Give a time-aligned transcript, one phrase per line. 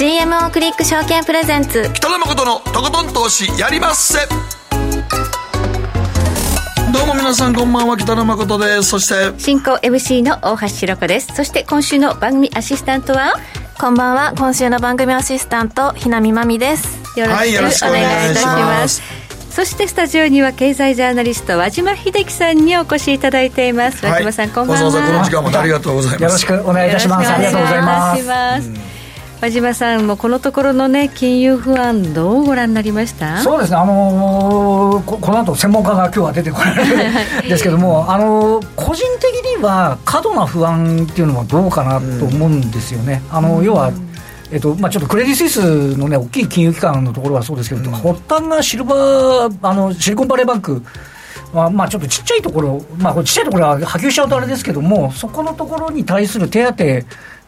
[0.00, 1.90] GMO クリック証券プレゼンツ。
[1.92, 4.16] 北野誠のとことん投資やりまっせ。
[6.90, 8.84] どうも皆さんこんばんは北野誠です。
[8.84, 11.34] そして進行 MC の大橋ひろ子です。
[11.36, 13.34] そして今週の番組アシスタントは
[13.78, 14.32] こんばんは。
[14.38, 16.98] 今週の番組アシスタントひなみまみです。
[17.18, 19.02] よろしくお願いいたします、
[19.50, 24.84] そしてスタジオには経済ジャーナリスト和島秀樹さんにお越しいただいています、和島さんこんばんは。
[24.84, 26.22] わざわざこの時間までありがとうございます。
[26.22, 27.30] よろしくお願いいたします。
[27.30, 28.70] ありがとうございます、
[29.40, 33.38] 和島さんもこのところのね金融不安どうご覧になりました？
[33.38, 33.78] そうですね。
[33.78, 43.92] あのー、ここの後専門家が今日は出てこられるんですけどもあのー、個人的には過度な不安っていうのはどうかなと思うんですよね、あの要は
[44.52, 50.82] えっとまあ、ちょっとクレディ・スイスの、ね、大きい金融機関のところはそうですけど、うん、発端がシルバーあのシリコンバレーバンク
[51.54, 56.74] まあ、まあちょっとちっちゃいところ、まあ、これちっちゃいところは波及しちゃうとあれですけども、そこのところに対する手当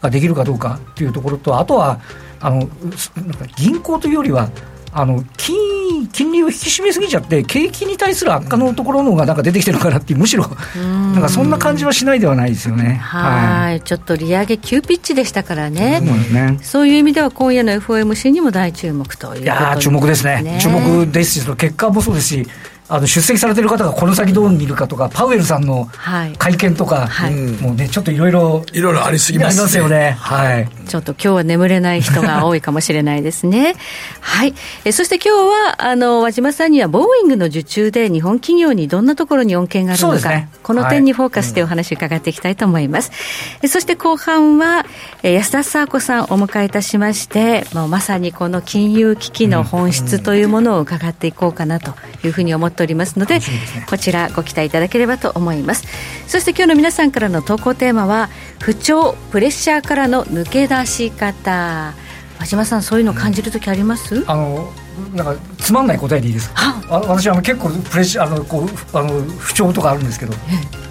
[0.02, 2.00] ができるかどうかっていうところと、あとは、
[2.40, 4.50] あのなんか銀行というよりは、
[4.92, 5.72] あの金
[6.08, 12.94] 金利を引き締めすぎちゃって、景気に対する悪化のところの方がなんか出てきてるからってむしろ、なんかそんな感じはしないではないですよね。
[12.94, 13.80] はい。
[13.82, 16.58] ちょっと利上げ急ピッチでしたからね、そうね。
[16.62, 22.46] そういう意味では、今夜の FOMC にも大注目という、ね、いや注目ですね、注目ですし、結果もそうですし、
[22.92, 25.88] あの出席されてる方がこの先どう見るかとか、パウエルさんの
[26.36, 29.62] 会見とか、はい、もうね、ちょっといろいろ、いろいろありすぎますね。
[29.62, 30.10] ますよね。
[30.20, 30.68] はい。
[30.86, 33.76] ちょっと今日は眠れない人が多いかもしれないですね。
[34.20, 34.52] はい。
[34.84, 35.28] えそして今日
[35.70, 43.10] は、あの、和島さんには、ボーイングの受注で日本企業にどんなところに恩恵があるのか、ね、この点にフォーカスでお話を伺っていきたいと思います。
[43.10, 43.16] は
[43.62, 44.84] い、そして後半は、
[45.22, 55.84] え安田沙子さんをお迎えいたしまして、もうまさにこの金融危機の本質というものを伺っていこうかなというふうに思っておりますので、うんね、こちらご期待いただければと思います。
[56.26, 58.28] そして今日の皆さんからの投稿テーマは
[58.60, 61.94] 不調プレッシャーからの抜け出し方。
[62.38, 64.72] 和島さんそういうの感じる時あります、うん、あの
[65.14, 66.74] なんかつまんない答えでいいですか？
[66.90, 70.32] 私は結構プレッシャーあのこうあの不調とかあるんですけど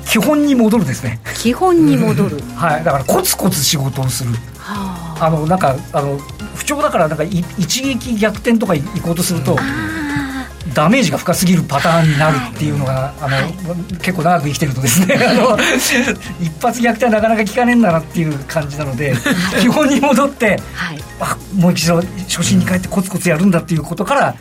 [0.06, 1.20] 基本に戻るですね。
[1.36, 2.84] 基本に戻る、 はい。
[2.86, 6.18] だからコツコツ仕事をする、はあ、あのなんかあの
[6.56, 9.58] 不調だからなんか一撃逆転とか行こうとすると、
[10.74, 13.54] ダメージが深すぎるパターンになるっていうのが、あの、はい、
[13.98, 15.58] 結構長く生きてるとですねあの
[16.42, 19.14] 一発逆転はなかなか効かねえんだなっていう感じなので
[19.62, 24.36] 基本に戻って、はい、あもう一度初心に帰ってコツコツやるんだっていうことから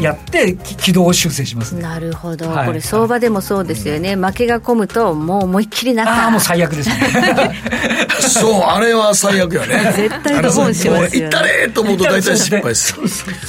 [0.00, 6.96] やって、軌道修正します、ね、なるほど、はい、これ相場でもそうですよね、負けが込むともう思いっきり中ああもう最悪ですね。
[8.20, 9.92] そうあれは最悪やね。
[9.96, 12.94] 絶対ドボンしますよ、ね、いったれと思うと大体失敗です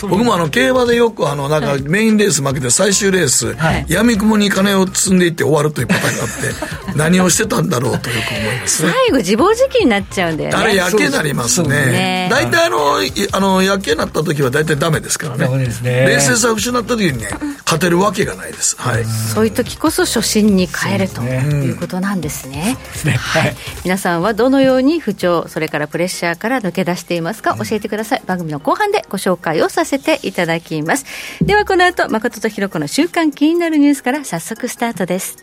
[0.01, 10.55] 僕もあの競馬でよくあのなんかメインレース負けて最終レース、はい、闇雲に金を積んでいって終わるというパターンがあって 何をしてたんだろうとよく思います、ね、最後自暴自棄になっちゃうんだよね。
[10.55, 12.27] あれやけになりますね。
[12.31, 12.97] 大体あの
[13.31, 15.45] あのやけになった時は大体ダメですからね。
[15.45, 16.05] ダメですね。
[16.07, 17.27] 冷静さを失った時にね
[17.65, 23.13] 勝てるわけがないです、はい、そういう時こそ初心に変えるということなんですね、ね。
[23.13, 28.21] はい、皆さんはどのように不調それからプレッシャーから抜け出していますか教えてください。
[28.25, 31.05] 番組の後半でご紹介をさせていただきます。
[31.41, 35.37] ではこの後誠とひろ子の週刊気になるニュースから早速スタートです。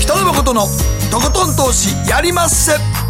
[0.00, 0.66] 北野誠の
[1.10, 3.05] とことん投資やりまっせ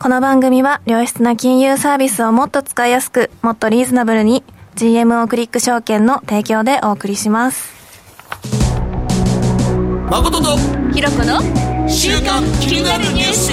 [0.00, 4.44] この番組は良質な金融サービスをもっと使いやすく、もっとリーズナブルに
[4.76, 7.74] GMO クリック証券の提供でお送りします。
[10.08, 10.56] 誠と
[10.94, 11.40] ひろこの
[11.88, 13.52] 週刊気になるニュース。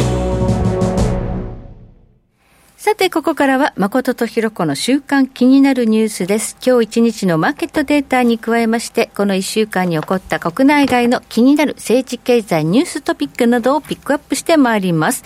[2.78, 6.58] さて、ここからは、誠とひろこの週間気になるニュースです。
[6.64, 15.24] 今日一日のマーケットデータに加えまして、この一週間に起こった国内外の気になる政治経済ニューストピックなどをピックアップしてまいります。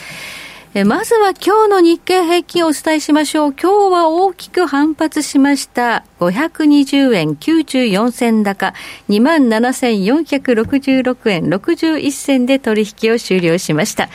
[0.75, 3.56] えまずは今日の日経平均をお伝えしましょう。
[3.59, 6.05] 今日は大きく反発しました。
[6.20, 8.76] 520円94銭高、
[9.09, 14.09] 27,466円61銭で取引を終了しました。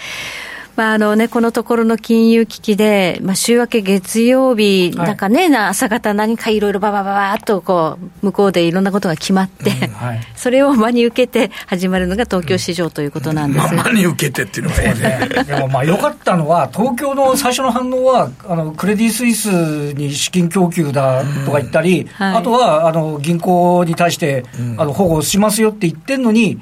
[0.76, 15.44] まああのね、このところの金融危機で、まあ、週明け月曜日、なんかね、朝方何かいろいろばばばばっとこう、向こうでいろんなことが決まって、うんはい、 それを真に受けて始まるのが東京市場ということなんです、うんまあ、真に受けてっていうのがね。
[15.46, 19.48] でもまあ良かったのは、東京の最初の反応は、あのクレディ・スイス
[19.94, 22.26] に資金供給だとか言ったり、うん。
[22.26, 24.44] はい、あとはあの銀行に対して、
[24.76, 26.58] あの保護しますよって言ってんのに、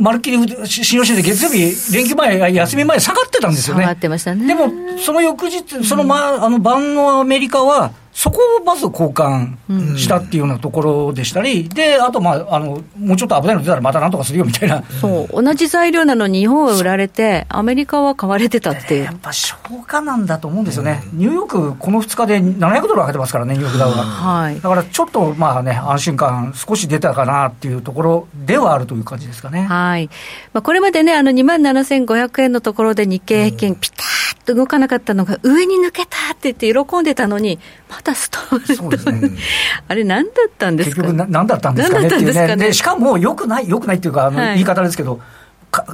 [0.00, 3.82] まるっきり信用してて、月曜日、連休前、休み前、下がってたんですよね。
[3.82, 4.46] 下がってましたね。
[4.46, 19.04] でも、その翌日、その,、まあ、あの晩のアメリカは、そこをまず交換したっていうようなところでしたり、うん、であと、まああの、もうちょっと危ないの出たらまたなんとかするよみたいなそう同じ材料なのに日本は売られて、アメリカは買われてたっていう。
[19.04, 23.96] やっぱ消化なんだと思うんですよね、うん、ニューヨーク、この2日で700ドル上げてますからね、ニューヨークダウは。
[24.04, 29.62] はい、だからちょっとまあね、安心感、少し出たかなっていうところではあるという感じですかね。
[29.62, 30.10] はい
[30.52, 39.30] まあ、これまでね、あの2万7500円のところで日経平均、ピタッと動かなかったのが、上に抜けたって言って喜んでたのに、またストールと、ね、
[39.88, 41.02] あれ、何だったんですか？
[41.02, 45.20] 結局何だったんですかねっていうね、でしかもよくない、よくないっていうか、あの言い方ですけど、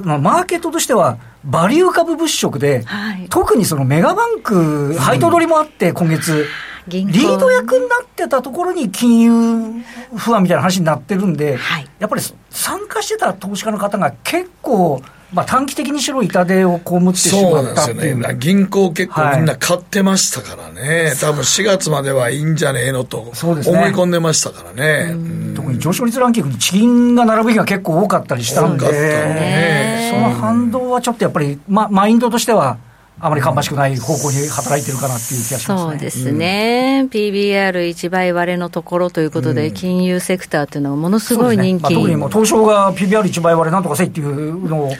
[0.03, 6.45] マーケットとしては、バリュー株物色で、はい、特にそのメガバンク、配当取りもあって、今月。
[6.87, 9.83] リード役になってたところに金融
[10.15, 15.01] 不安みたいな話になってるんで、はい、やっぱり参加してた投資家の方が結構、
[15.33, 17.43] まあ、短期的にしろ痛手を被ってしまったっていう。
[17.43, 18.35] そうなんですよね。
[18.39, 21.05] 銀行結構みんな買ってましたからね。
[21.05, 25.13] はい、多分4月まではいいんじゃねえのと思い込んでましたからね。
[25.13, 32.77] ね特に上昇率ランキングに地銀が並ぶ日が結構多かったりしたんで、ね、その反動はちょっとやっぱり、ま、マインドとしては、
[33.21, 41.81] あまり芳しくない方向に働いてるかなっていう気がします、ね、そうですね、うん、PBR1 倍割れのところということで、うん、金融セクターというのはものすごい人気、ね。
[41.81, 44.91] まあ、特にもう東証が PBR1 倍割れなんとかせいっていうのを、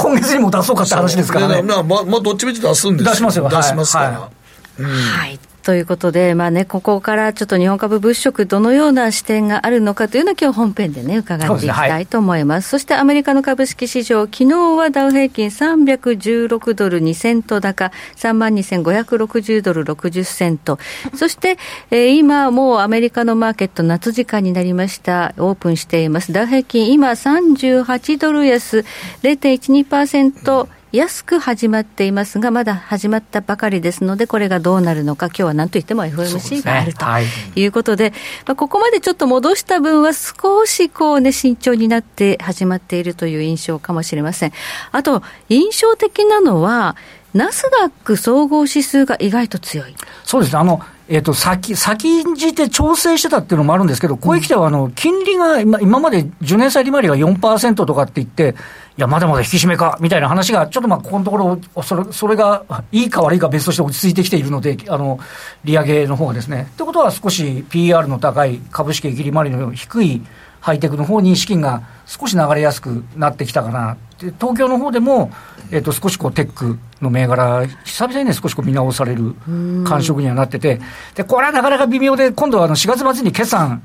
[0.00, 1.62] 今月にも出そうかって話ですからね。
[1.62, 4.10] まあ、まあ、どっちみち出すんです出しますよ、出しますから。
[4.10, 4.30] は
[4.78, 5.38] い、はい
[5.68, 12.70] ということで、まあね、ここからちょっと日本株物色、どのような視点があるのかというのを今日本編でね、伺っていきたいと思います。
[12.70, 20.78] そ、ねはい、してアメリカの株式市場、昨日はダウ平均316ドル2セント高、32,560ドル60セント。
[21.14, 21.58] そして、
[21.90, 25.34] えー、今もうアメリカのマーケット夏時間になりました。
[25.36, 26.32] オープンしています。
[26.32, 28.86] ダウ平均今38ドル安、
[29.22, 37.04] 0.12%、安く始まっていますが、まだ始まったばかりですので、これがどうなるのか、今日は何といっても FOMC があると
[37.60, 44.52] いうことで、でねはい、まあ、ここまでちょっと戻した分は少しこうね、慎重になって始まっているという印象かもしれません。
[44.92, 46.96] あと、印象的なのは、
[47.34, 49.94] ナスダック総合指数が意外と強い。
[50.24, 50.58] そうですね。
[50.58, 58.54] あの、えっ、ー、と、先、先んじて調整してたっていうのもあるんですけど、ここへ来ては、あの、金利が今、今まで10年債利回りが4%とかって言って、い
[59.00, 65.20] や、まだまだ引き締めか、みたいな話が、ちょっとまあ、ここのところ、それ、それが、いいか悪いか別として落ち着いてきているので、あの、
[65.64, 66.66] 利上げの方がですね。
[66.72, 70.22] ってことは、少し PR の高い株式切り回りの低い
[70.60, 73.96] ハイテクの方に資金が少し流れやすくなってきたかな。
[74.18, 75.30] で東京の方でも、
[75.70, 79.34] えっ、と、少しこう、テックの銘柄、久々にね、少しこう見直される
[79.86, 80.80] 感触にはなってて、
[81.14, 83.80] で、これはなかなか微妙で、今度はあの4月末に決算、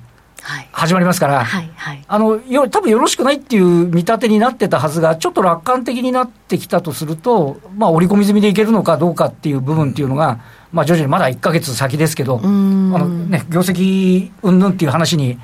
[0.72, 10.42] 始まりますから、はいはい、あのよ多分よろしくないっていう見立てになってたはずが、ちょっと楽観的になってきたとすると、まあ、織り込み済みでいけるのかどうかっていう部分っていうのが、
[10.72, 15.40] まあ、徐々にまだ1か月先ですけど、あのね、業績云々っていう話に、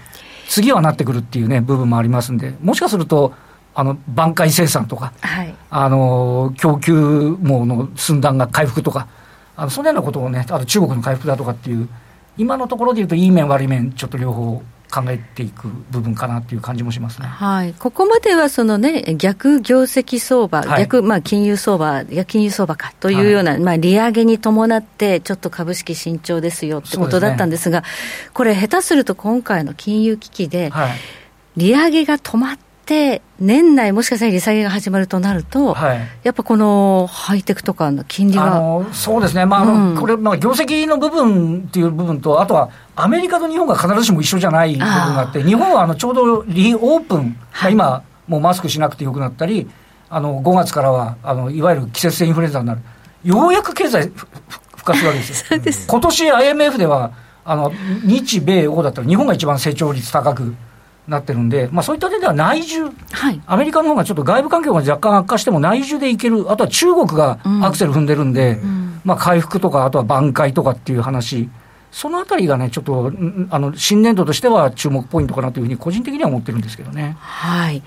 [0.50, 3.34] 次はなってくるっていうね、部分もありますんで、もしかすると、
[3.76, 6.94] あの挽回生産とか、はい、あの供給
[7.40, 9.08] 網の寸断が回復とか、
[9.56, 11.88] あのそのようなことをね、あと中国の回復だとかっていう、
[12.38, 30.72] 今のところでいうと、いい面、悪い面、ちょっと両方考えていく部分かなっていう感じもしますね、はい、ここまではその、ね、逆業績相場、はい、逆、まあ、金融相場、逆金融相場かというような、はい、まあ、利上げに伴って、ちょっと株式慎重ですよってことだったんですが、すね、これ、下手すると今回の金融危機で、
[31.56, 38.84] 利上げが止まって、て、年内、もしかしたら利下げが始まるとなると、はい、やっぱこのハイテクとかの金利は。
[38.92, 49.70] そうですね、まあ、うん、これ、まあ、業績の部分っていう部分と、あとはアメリカと日本が必ずしも一緒じゃない部分があって、日本はあのちょうどリオープン、はい、まあ、今、もうマスクしなくてよくなったり、
[50.10, 52.82] あの5月からはあのいわゆる季節性インフルエンザになる、
[53.24, 55.86] ようやく経済復活するわけですよ。
[55.88, 57.12] 今年 IMF では
[57.46, 57.72] あの
[58.04, 60.56] 日米欧だったら日本が一番成長率高く
[61.10, 71.50] なってるんで、まあ、そういった点では内需、はい、アメリカの方がちょっと外部環境が若干悪化しても内需でいける、あとは中国がアクセル踏んでるんで、うん、まあ、回復とか、あとは挽回とかっていう話、
[71.92, 73.12] そのあたりがね、ちょっと
[73.50, 77.18] あの新年度としては注目ポイントかなというふうに、個人的には思ってるんですけどね。
[77.20, 77.82] はい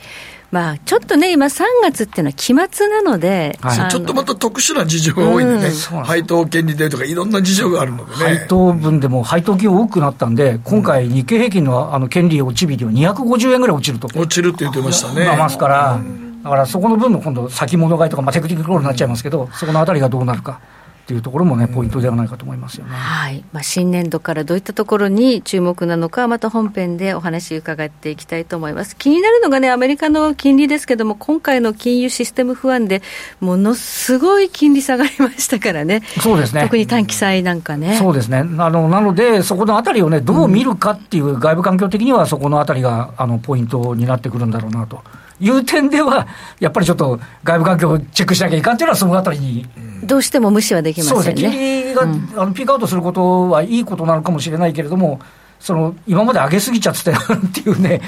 [0.53, 8.17] まあ、ちょっとね、今、3月っていうのは期末なので、はい、ちょっとまた特殊な事情が多いんでね、うん、配当権利でとか、いろんな事情があるのでね。
[8.17, 14.09] 配当分でも配当金多くなったんで、今回、日経平均のあの権利落ち日は250円ぐらい落ちると。
[14.09, 15.25] 落ちるって言ってましたね。
[15.25, 15.99] ますから、
[16.45, 20.61] だからそこの分の今度、先物買いとか、まあ、テクニックロールになっちゃいますけど、そこのあたりがどうなるか。
[21.03, 22.93] っていうところもね、ポイントではないかと思いますよね。
[22.95, 28.97] はいまあ、新年度からどういったところに注目なのか、また本編でお話伺っていきたいと思います。
[28.97, 33.03] 気になるのがね、アメリカの金利ですけども、今回の金融システム不安で、
[33.41, 37.97] ものすごい金利下がりましたからね、そうですね特に短期債なんかね。
[37.97, 38.39] そうですね。
[38.39, 45.03] あの、なので、そこのあたりをね、どう見るかっていう外部環境的には、そこのあたりが、あの、ポイントになってくるんだろうなと。
[45.43, 46.27] いう点では、
[46.61, 49.67] やっぱりちょっと外部環境をチェックしなきゃいかんっていうのは、そのあたりに。
[50.05, 51.23] どうしても無視はできませんね。
[51.25, 51.51] そうですね。
[51.51, 55.21] 金利が、うん、あのピークアウトすることはいいことなのかもしれないけれども、
[55.59, 58.01] その今まで上げすぎちゃってたっていうね、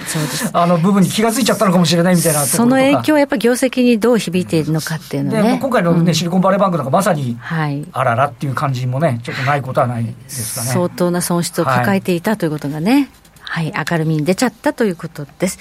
[0.53, 5.59] あの部分に気が付いちゃったのかもしれないみたいなその影響はやっぱり業績にどう響いているのかっていうのね。
[5.61, 10.73] 今回のね、うん、シリコンバレーバンクなんかまさに、はい、あららっていう感じもね、ちょっとないことはないですかね。
[10.73, 13.09] 相当な損失を抱えていたということがね、
[13.41, 15.59] はい、はい、明るみに出ちゃったということです。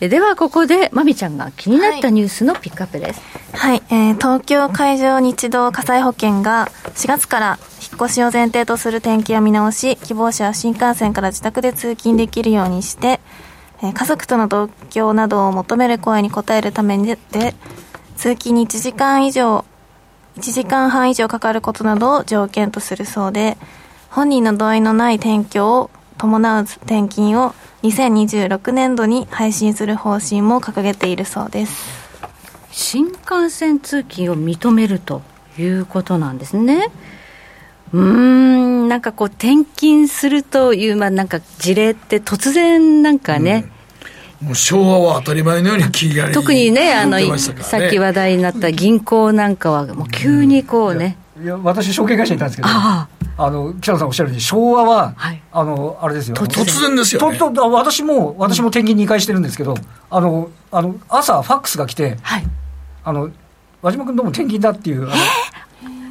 [0.00, 3.22] ではここでまみちゃんが気になったニュースのピックアップです。
[3.54, 13.20] はい、えー、東京海上日動火災保険が4月から引っ越しを前提とする転記を見直し希望者は新幹線から自宅で通勤できるようにして、
[13.82, 17.16] えー、家族との同居などを求める声に応えるためで
[18.16, 19.64] 通勤に1時間以上
[20.36, 23.56] 1時間半以上かかることなどを条件とするそうで
[24.10, 27.54] 本人の同意のない転居を伴う転勤を
[27.86, 32.06] 2026年度に配信する方針も掲げているそうです。
[32.70, 35.22] 新幹線通勤を認めると
[35.58, 36.90] いうことなんですね。
[37.92, 43.70] うん、なんかこう、転勤するという、まあ、なんか事例って突然なんかね、
[44.42, 53.50] うん、もう昭和は当たり前のように聞きが特にね、あの、ね、さっき話題になった銀行なんかは、もう急にこうね、うん、いや私、証券会社にいたんですけど、ああ。
[53.50, 56.96] の北野さんおっしゃるように、昭和は、はい、あのあれですよ、突然。
[56.96, 59.74] ですよ、ね、とと私も、私も転勤2回してるんですけど、
[60.08, 62.44] あのあの朝、ファックスが来て、はい、
[63.04, 63.30] あの
[63.82, 65.08] 和島君、どうも転勤だっていう、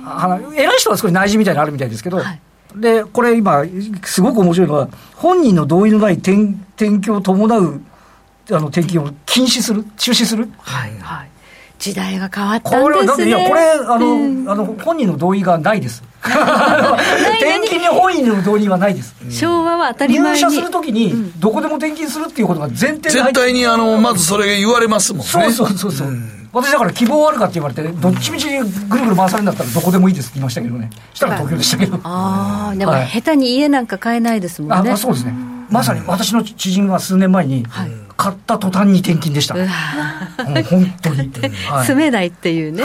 [0.05, 2.39] あの偉い人は少し内示みたいなのあるみたいですけど、はい、
[2.75, 3.63] でこれ今、
[4.03, 7.81] すごく面白いのは、本人の同意のない転転居を伴う
[8.51, 10.47] あの転勤を禁止する、中止する。
[10.59, 11.34] はいはい
[11.79, 13.27] 時代が変わったんですね。
[13.27, 16.03] いや、これ、あの、うん、あの、本人の同意がないです。
[16.25, 19.15] 転勤に本人の同意はないです。
[19.29, 20.41] 昭和は当たり前に。
[20.41, 25.25] 入社するときに、どこでも転勤するっていうことが前提で絶対に、あの、まずそれ言われますもんね。
[25.25, 26.07] そうそうそうそう。
[26.07, 28.63] うん私だから希望あるかって言われて、どっちみちぐ
[28.97, 30.89] るぐる回されるんだったらどこでもいいですって言いましたけどね。
[31.13, 31.99] したら東京でしたけど。
[32.03, 34.91] ああ、でも下手に家なんか買えないですもんね。
[34.91, 35.33] あそうですね。
[35.69, 37.65] まさに私の知人は数年前に、
[38.17, 39.55] 買った途端に転勤でした。
[39.55, 41.31] 本当に、
[41.85, 42.83] 住めないっていうね。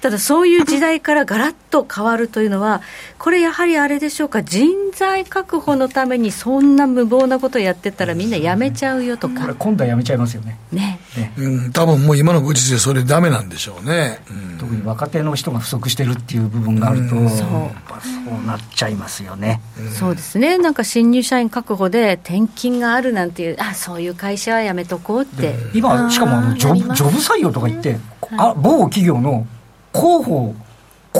[0.00, 2.82] ただそういう時代からガラッと変わるというのは、
[3.18, 9.42] これやはりあれでしょうか、人材確保のためにそんな無謀なことやってたらみんな辞めちゃうよとか。
[9.42, 10.58] これ今度は辞めちゃいますよね。
[10.72, 11.00] ね。
[11.16, 14.20] ねうん、多分もう今のご時世それダメなんでしょうね。
[14.30, 19.60] うん、特に若手の人が不足してるっていう部分があると、うん、そうそうなっちゃいますよね。
[19.92, 20.58] そうですね。
[20.58, 25.54] なんか新入社員確保で転勤があるなんていう、あそういう会社はやめとこうって。
[25.74, 27.98] 今、しかもあのジョジョブ採用とか言って、
[28.36, 29.46] あ某企業の
[29.92, 30.54] 広報、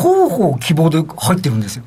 [0.01, 1.85] 広報希望で入ってるんですよ。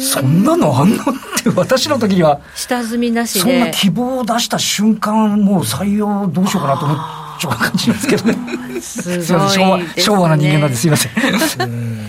[0.00, 1.02] そんなのあんの？
[1.02, 1.06] っ
[1.42, 2.40] て私の時には。
[2.54, 3.40] 下積みなしで。
[3.40, 6.98] そんな希望を出した瞬間、もう採用どうしようかなと思っ
[7.40, 8.80] ちゃう感じですけどね。
[8.80, 11.12] すごい、ね、昭和、昭和な人間なんですいません。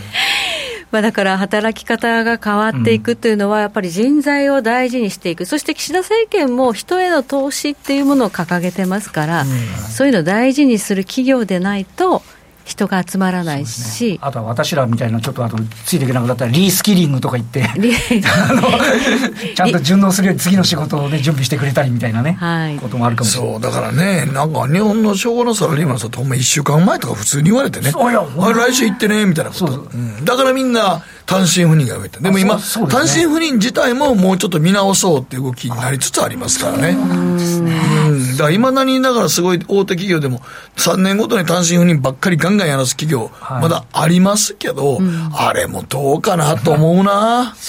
[0.92, 9.46] まあ、だから働き方が変わっていくというのは、やっぱり人材を大事にしていく、そして岸田政権も人への投資っていうものを掲げてますから、
[9.96, 12.24] そういうのを大事にする企業でないと、
[12.70, 17.68] 人が集まらないし、ね、あとは私らみたいなちょっとあとついていけなくなったらリースキリングとか言って。
[19.56, 23.52] ちゃんと順応するように次の仕事をね準備してくれたりみたいなね、はい、こともあるかもしれない。
[23.54, 27.92] そうだからねなんか日本の昭和のサラリーマンさんとほんま1週間前とか普通に言われてね。
[27.96, 32.20] あ来週行ってねみたいなこと、うん、だからみんだ単身赴任が増えた。
[32.20, 36.90] でも今、ね、単身赴任自体ももうちょっと見直そうっていう動きになりつつありますからね。
[36.90, 37.38] うん。
[37.38, 37.99] だから
[38.52, 40.40] 今何言いながらすごい大手企業でも
[40.78, 43.32] 3年ごとに単身赴任ばっかりガンガンやらす企業、
[43.62, 47.54] まだありますけど、うん、あれもどうかなと思うな。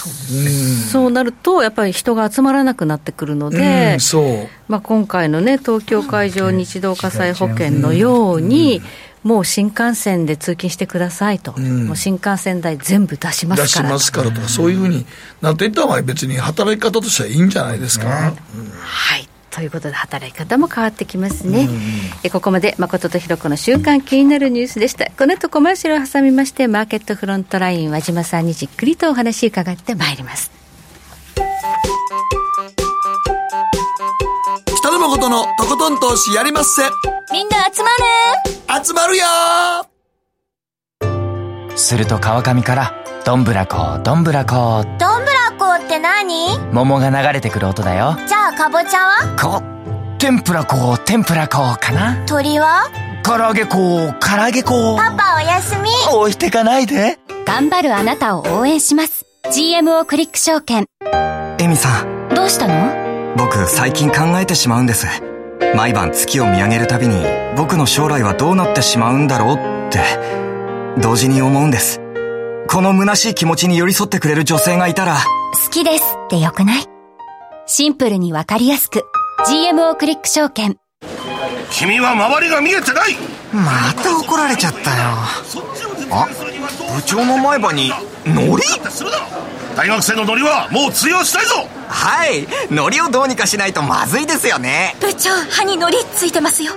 [0.90, 4.48] そう、なると、やっぱり人が集まらなくなってくるので、そう。
[4.68, 8.82] まあ今回のね、東京海上日動火災保険のように、
[9.22, 15.04] もう新幹線で通勤してくださいと、うん、もう新幹線代全部出しますから出しますからとか、そういうふうに
[15.42, 18.06] なっていった方が別に働き方としてはいいんじゃないですか。
[18.06, 18.12] うん、
[18.80, 21.78] はいということで働き方も変わってきますね、うん、
[22.22, 25.10] えここまで誠とひろ子の週刊気になるニュースでした。
[25.10, 30.50] この後コマーシャルを挟みましてマーケットフロントライン和島さんにじっくりとお話伺ってまいります。
[34.76, 36.82] 北野誠のとことん投資やりまっせ。
[37.32, 37.88] みんな集ま
[38.78, 38.84] る。
[38.84, 39.24] 集まるよ。
[41.76, 44.82] すると川上からどんぶらこどんぶらこ。
[44.98, 46.58] どんぶらこって何？
[46.72, 48.16] 桃が流れてくる音だよ。
[48.26, 49.36] じゃあかぼちゃは？
[49.36, 49.62] こ
[50.18, 52.24] 天ぷらこ天ぷらこかな？
[52.26, 52.90] 鳥は？
[53.22, 54.96] 唐揚げこ唐揚げこ。
[54.96, 55.90] パパおやすみ。
[56.12, 57.18] 置いてかないで。
[57.44, 59.26] 頑張るあなたを応援します。
[59.52, 60.86] GMO クリック証券。
[61.58, 62.30] エミさん。
[62.34, 63.36] どうしたの？
[63.36, 65.06] 僕最近考えてしまうんです。
[65.76, 67.22] 毎晩月を見上げるたびに
[67.56, 70.00] 僕の将来はどうなってしまうんだろうって。
[71.00, 72.00] 同時に思うんです
[72.72, 75.16] この虚しい気持ちに寄り添ってくれる女性がいたら
[75.64, 76.84] 好きですってよくない？
[77.66, 79.02] シンプルにわかりやすく
[79.48, 80.76] GMO クリック証券。
[81.72, 83.16] 君は周りが見えてない！
[83.52, 85.02] また怒られちゃったよ。
[86.12, 86.28] あ
[86.94, 87.90] 部長の前歯に
[88.24, 88.62] ノリ
[89.76, 91.66] 大学生のノリはもう通用したいぞ！
[91.88, 92.46] はい。
[92.72, 94.94] ノリをどうにかしないとまずいですよね。
[95.00, 96.74] 部長歯にノリついてますよ。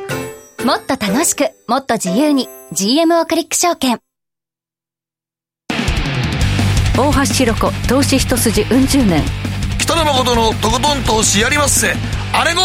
[0.65, 3.99] もっと楽しくもっと自由に GMO クリック証券
[6.95, 9.23] 大橋ひろ子投資一筋うん十年
[9.79, 11.91] 北野誠のとことん投資やりまっせ
[12.33, 12.61] あれご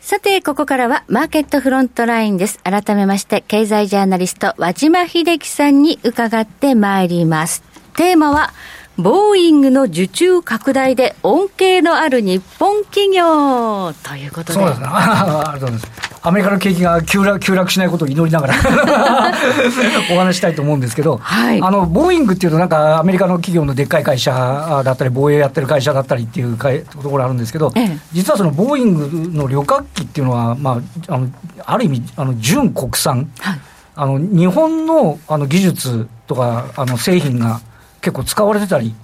[0.00, 2.58] さて、ここからはマーケットフロントラインです。
[2.62, 7.62] 改めまして、経済ジャーナリスト、和島秀樹さんに伺ってまいります。
[7.96, 8.52] テーマは、
[8.96, 14.52] ボーイングの受注拡大で恩恵のある日本企業ということで。
[14.52, 14.86] そうですね。
[14.88, 16.14] ありがとうございます。
[16.26, 18.54] アメリカの景気が急落急落しないことを祈りながら
[20.10, 31.28] お話したいと思うんですけど、はい、あのボーイングっていうと、なんかアメリカの企業のでっかい会社だったり、防衛やってる会社だったりっていうところあるんですけど、ええ、実はそのボーイングの旅客機っていうのは、まあ、あの
[31.66, 33.60] ある意味、あの純国産、はい、
[33.94, 37.60] あの日本のあの技術とかあの製品が
[38.04, 38.94] 結構使われてたり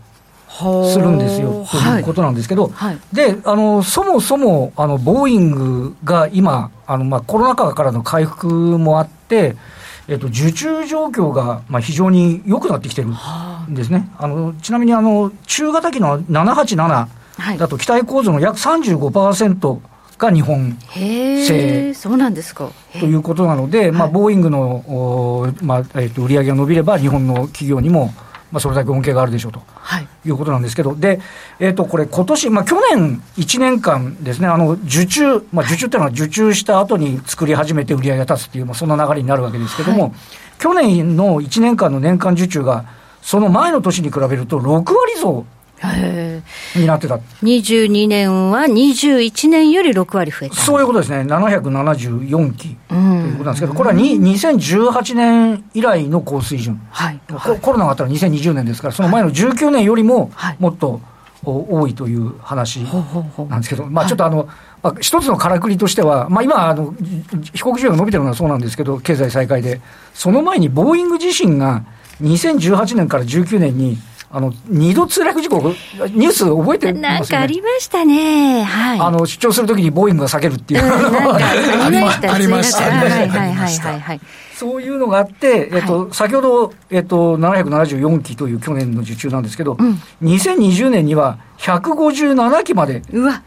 [0.92, 2.94] するんですよ、ということなんですけど、はい。
[2.94, 9.56] はい、であのそもそもあのボーイングが今、あのまあ、コロナ禍からの回復もあって、
[10.06, 14.10] えっと、受注状況がまあ非常に良くなってきてるんですね。
[14.18, 14.26] あ。
[14.26, 17.08] のちなみにあの中型機の787
[17.56, 19.80] だと機体構造の約35%
[20.18, 21.94] が日本製。
[21.94, 22.70] そうなんですか。
[22.92, 28.12] ということなので、まあ、ボーイングの、まあえっと売り上げが伸びれば日本の企業にも
[28.52, 31.20] まあ、それだけ恩恵があるでしょうと、はい、いうことなんですけど、で、
[31.58, 40.12] えっ、ー、と、これ、今年、まあ、去年1年間ですね、あの、受注、まあ、受注っていうのは受注した後に作り始めて売り上げが立つっていう、まあ、そんな流れになるわけですけども、はい、
[40.58, 42.84] 去年の1年間の年間受注が、
[43.22, 45.44] その前の年に比べると6割増
[46.76, 47.16] になってた。
[47.42, 50.56] 22年は21年より6割増えた。
[50.56, 51.20] そういうことですね。
[51.20, 56.80] 774機ということなんですけど、これは2018年以来の高水準。
[56.90, 57.20] はい、
[57.60, 61.00] コロナがあったら2020年ですから、その前の19年よりももっと
[61.42, 62.80] 多いという話
[63.48, 64.48] なんですけど、まあちょっとあの、
[64.82, 66.94] まあ、一つのからくりとしては、まあ、今あの、
[67.52, 69.80] 飛行機需要が伸びてるのはそうなんですけど、経済再開で、
[70.14, 71.84] その前にボーイング自身が
[72.22, 73.98] 2018年から19年に、
[74.32, 77.00] あの、二度墜落事故、ニュース覚えてますね？
[77.00, 78.62] なんかありましたね。
[78.62, 79.00] はい。
[79.00, 80.82] あの、出張するときにボーイングが避けるっていう。
[80.82, 82.00] あり
[82.46, 82.96] ましたね。
[82.96, 84.20] はいはいはいはい。
[84.54, 93.02] そういうのがあって、えっと、先ほど、えっと、774機という去年の受注なんですけど、うん、2020年には157機まで。
[93.12, 93.42] うわ。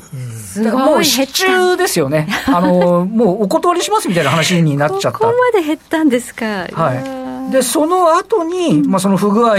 [0.00, 2.28] すごいもう支中ですよね。
[2.46, 5.12] あの、もうお断りしますみたいな話になっちゃった。
[5.18, 6.66] ここまで減ったんですか。
[6.72, 7.27] はい。
[7.50, 9.56] で、その後に、まあ、その不具合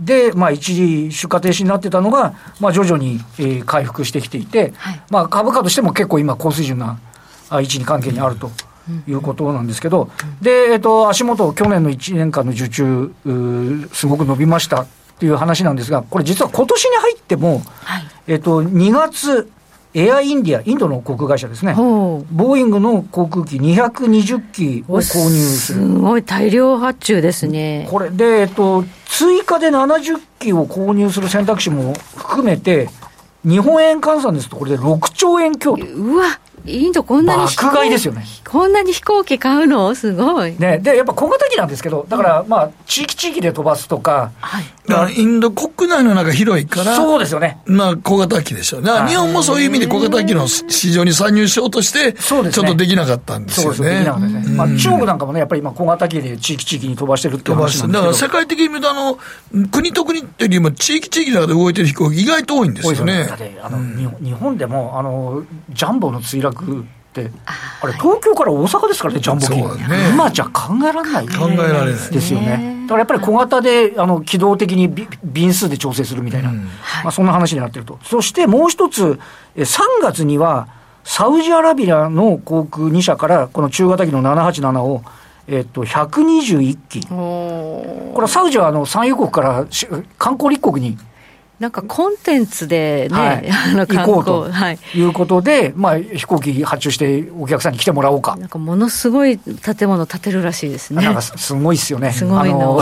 [0.00, 6.98] で、まあ、一時出荷停止になってたのが、まあ、徐々に、えー、回復してきていて、はい、まあ、株価としても結構今、高水準な
[7.50, 8.50] 位置に関係にあると。
[9.08, 10.10] いうことなんですけど、
[10.42, 13.14] で、えっ、と、足元、去年の1年間の受注、
[13.94, 14.86] すごく伸びましたっ
[15.18, 19.50] ていう話なんですが、これ実は今年に入っても、はい、えっ、と、2月、
[19.94, 25.80] エアインディア、インドの航空会社ですね、ボーイングの航空機220機を購入する。
[25.82, 27.86] すごい大量発注ですね。
[27.88, 32.88] これで、えっと、追加で70機を購入する選択肢も含めて、
[33.44, 35.86] 日本円換算ですと、これで6兆円強と。
[35.86, 36.24] うわ
[36.66, 38.24] インドこんなに爆買いですよね。
[38.48, 39.94] こんなに飛行機買うの？
[39.94, 40.56] すごい。
[40.58, 44.32] ね、で、やっぱ小型機なんですけど、だから、まあ、地域地域で飛ばすとか。
[44.40, 44.64] はい。
[44.86, 46.96] だから、インド国内の中広いから。
[46.96, 47.58] そうですよね。
[47.66, 48.82] まあ、小型機でしょう。
[48.82, 52.66] だから、日本もそういう意味で小型機の市場に参入しようとして、そうですね。
[52.66, 53.76] ちょっとできなかったんですよね。
[53.76, 54.56] そうですできなかったですね。
[54.56, 57.92] まあ、中国なんかもね、やっぱり今小型機で地域地域に飛ばしてるっていう話なんですけど。
[57.92, 59.18] だから世界的に見ると、あの、
[59.68, 63.26] 国と国っていうよりも地域地域の中で動いてる飛行機意外と多いんですよね。
[63.26, 63.78] だって、あの、
[64.20, 66.53] 日本でも、あの、ジャンボの墜落、
[67.80, 71.28] あれ、東京から大阪ですからね、ジャンボ機、ね、今じゃ考えられない。
[71.28, 72.10] 考えられない。
[72.10, 72.84] ですよね。
[72.86, 76.70] だからやっぱり小型であの機動的に便数で調整するみたいな、うん、ま
[77.06, 79.20] あ、そんな話になってると、そしてもう一つ、
[79.56, 80.68] 3月には、
[81.04, 85.02] サウジアラビアの航空2社から、この中型機の787を、
[85.46, 87.06] えっと、121機。
[87.06, 89.86] これはサウジはあの産油国からし
[90.18, 90.96] 観光立国に
[91.60, 93.50] なんかコンテンツでね、はい。
[93.50, 98.36] あの観行こうと光、はい、いうことで、まあ、飛行機発注してお客さんに来てもらおうか。
[98.36, 101.02] なんかものすごい建物建てるらしいですね。
[101.02, 102.10] なんかすすごいっすよね。
[102.10, 102.80] すごいの。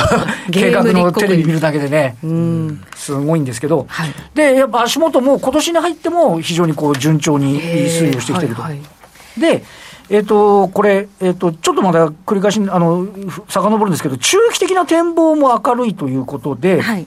[0.48, 2.84] ゲ計画のテレビ見るだけでね、うん。
[2.96, 8.62] すごいんですけど、はいで、やっぱ足元も今年に入っても非常にこう順調に推移をしてきてると。
[8.62, 9.40] はいはい。
[9.40, 9.64] で、
[10.08, 17.06] えっ、と、これ、えっ、と、ちょっとまだ繰り返し、あの、ふ遡るんですけど、中期的な展望も明るいということで、はい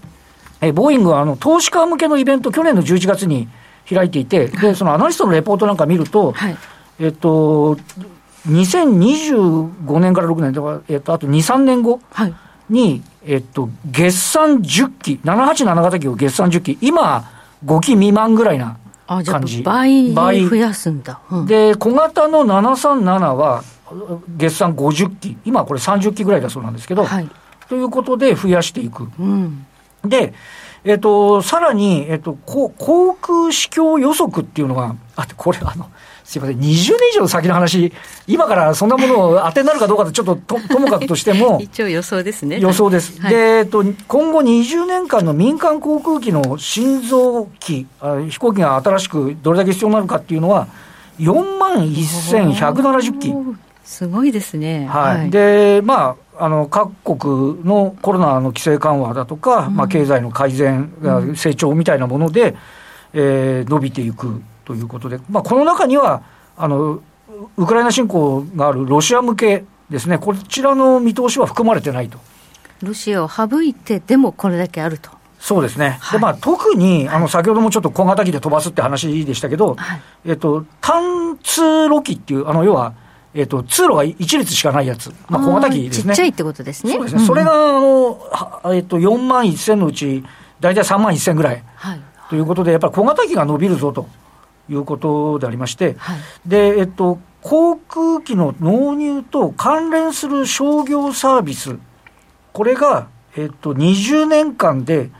[0.61, 3.47] えーボーイングはあの投資家向けのイベント、去年の11月に
[3.89, 6.57] 開いていて、で、そのアナリストのレポートなんか見ると、はい。
[6.99, 7.77] えっと、
[8.47, 12.33] 2025年から6年とか、えっと、あと2、3年後はい。
[12.69, 17.29] に、えっと、月産10機、787型機を月産10機、今、
[17.65, 19.61] 5機未満ぐらいなあじじ。
[19.61, 21.45] 倍増やすんだ、うん。
[21.45, 23.63] で、小型の737は、
[24.37, 27.29] 月産50機、今これ30機ぐらいだそうなんですけど、はい。
[27.69, 29.07] ということで増やしていく。
[29.19, 29.65] うん
[30.09, 30.33] で、
[30.83, 35.89] えっ、と、さらに、えっ、と、こう航空市況予測っていうのがあって、これあの、
[36.23, 36.77] すいません、20年
[37.13, 37.91] 以上先の話、
[38.27, 43.21] 今からそんなものを当てになるかどうかってちょっととともかくとしても、 一応予想ですね予想です。
[43.21, 50.67] はいで、えっと、今後20年間の民間航空機の心臓機、あ飛行機が新しくどれだけ必要になるかっていうのは、
[51.19, 53.33] 4万1170機。
[53.83, 55.29] すごいですねはい。
[55.29, 62.55] で、まあ、あの、各国のコロナの規制緩和だとか、まあ、経済の改善、成長みたいなもので、
[63.13, 66.23] えー伸びていくということで、まあ、この中には、
[66.57, 66.99] あの、
[67.57, 72.17] ウクライナ侵攻があるロシア向けですね、こちらの見通しは含まれてないと。
[72.81, 75.11] ロシアを省いてでもこれだけあると。
[75.39, 75.97] そうですね。
[76.01, 76.19] はい。
[76.19, 80.01] で、まあ、特に、あの、先ほどもちょっと小型機で飛ばすって話でしたけど、はい。
[80.25, 82.93] えっと、単通路機っていう、あの、要は、
[83.35, 85.13] えっと、通路が一列しかないやつ。
[85.27, 86.13] まあ、小型機ですね。
[86.13, 87.25] ちっちゃいってことですねそうですね。
[87.25, 90.23] それが、あの、はえっと、4万1000のうち、
[90.61, 91.63] 大体3万1000ぐらい。
[91.75, 94.07] はいということで、やっぱり小型機が伸びるぞと
[94.69, 101.77] いうことでありまして、はいで、えっと、航空機の納入と関連する商業サービス、
[102.51, 105.11] これが、えっと、20年間で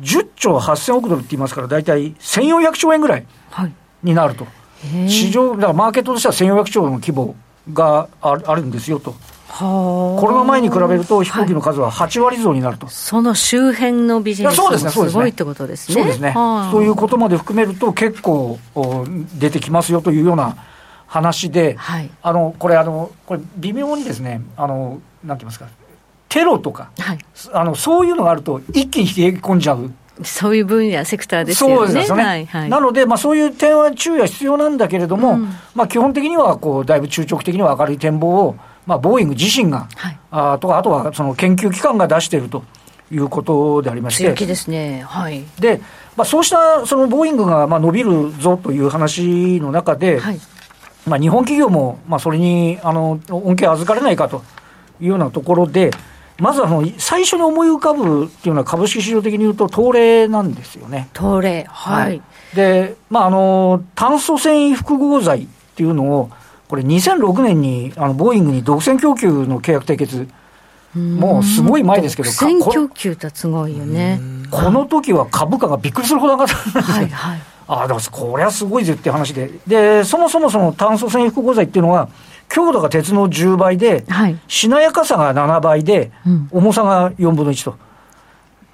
[0.00, 4.44] 10兆8000億ドルって言いますから、大体1400兆円ぐらいはいになると。
[4.44, 7.34] へー市場、だからマーケットとしては1400兆の規模
[7.72, 9.14] があるんですよと。
[9.48, 12.88] はあコロナ前に比べると飛行機の数は8割増になると。
[12.88, 15.94] その周辺のビジネスもいやそうですごいってことですね。
[15.94, 16.30] そうですね。
[16.30, 20.56] はあそういうことまで含めると結構お出てきますよというような
[21.06, 25.66] 話で、はいあの、これあの、これ微妙にですね、あの、なんて言いますか、
[26.30, 27.18] テロとか、はい。
[27.52, 29.92] あの、そういうのがあると一気に冷え込んじゃう。
[30.22, 31.76] そういう分野、セクターですよね。
[31.76, 32.22] そうですよね。
[32.22, 32.68] はいはい。
[32.68, 42.64] なので、まあそういう点は注意は必要なんだけれども、うんまあ基本的には、こう、だいぶ中長期的には明るい展望を、まあ、ボーイング自身が、はいあとか、あとはその研究機関が出していると
[43.10, 45.02] いうことでありまして、ですね。
[45.06, 45.44] はい。
[45.58, 45.80] で、
[46.16, 50.40] まあ、そうしたそのボーイングがまあ伸びるぞという話の中で、はい。
[51.06, 54.42] まあ、日本企業もまあそれにあの恩恵を預かれないかと
[55.00, 55.90] いうようなところで、
[56.42, 61.08] まずあの最初に思い浮かぶっていうのは株式市場的に言うと、東レなんですよね。
[61.16, 61.66] 東レ。
[61.68, 62.20] はい。
[62.56, 66.30] で、まあ、あの炭素繊維複合剤っていうのを、
[66.66, 70.26] これ2006年にあのボーイングに独占供給の契約締結、
[70.96, 74.20] もうすごい前ですけど、独占供給ってすごいよね。
[74.50, 76.82] この時は株価がびっくりするほど上がったんですよ。
[76.82, 77.42] はいはい。
[77.68, 79.48] ああ、だからこれはすごいぜっていう話で。
[79.64, 82.08] で、そもそもその炭素繊維複合剤っていうのは、
[82.52, 84.38] 強度が鉄の10倍で、はい。
[84.46, 87.76] しなやかさが7倍で、うん重さが4分の1と。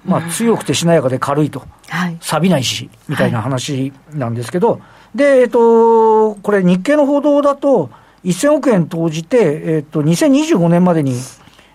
[0.05, 1.63] まあ、強くてしなやかで軽いと。
[1.87, 2.17] はい。
[2.19, 4.81] 錆びないし、みたいな話なんですけど、
[5.15, 7.89] で、えっと、これ日経の報道だと、
[8.25, 11.11] 1000億円投じて、えっと、2025年までに、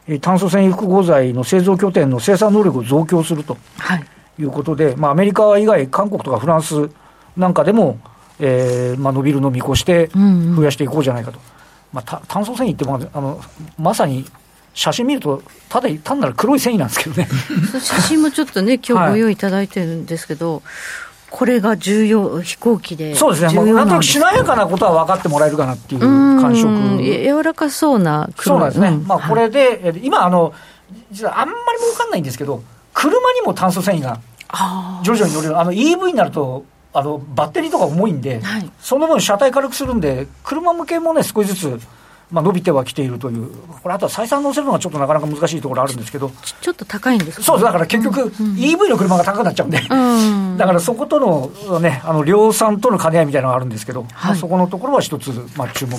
[0.07, 4.05] えー炭素繊維複合剤の製造拠点の生産能力を増強するとはい。
[4.39, 6.91] いうことで、まあ、アメリカ以外、韓国とかフランス
[7.39, 7.99] なんかでも、
[8.39, 11.39] えーまあ、伸びるのを見越してうんうん増やしていこうじゃないかと。
[11.95, 13.41] まあ、た炭素繊維って、まあ、あの
[13.79, 14.27] まさに
[14.75, 17.29] 写真見ると、ただ単なる黒い繊維なんですけどね。
[17.81, 20.63] 写真もちょっとね、今日ご用意いただいてるんですけど、
[21.31, 27.01] これが重要、飛行機でそうですね、もう重要なんとなくしなやかなことは分かってもらえるかなっていううん感触。
[27.01, 28.91] 柔らかそうなそうなんですね。
[28.91, 30.53] んまあ、これで、え今、あの、
[31.13, 35.59] 実はあんまり儲かんないんですけど、車にも炭素繊維があ徐々に乗れる。
[35.59, 41.81] あの、EV になると、あの、バッテリーとか重いんで、はいその分車体軽くするんで、車向けもね、少しずつ、
[42.31, 43.51] まあ、伸びてはきているという。
[43.83, 47.43] これ、あとは採算乗せるのがちょっとなかなか難しいところあるんですけど、ーちょっと高いんですか？
[47.45, 47.65] そうです。
[47.67, 51.19] だから結局、EV の車が高くなっちゃうんで、うんだからそこと
[51.69, 55.97] のね、あの量産との兼ね合いみたいなのがあるんですけど、まあ、はいそこのところは一つ、まあ、注目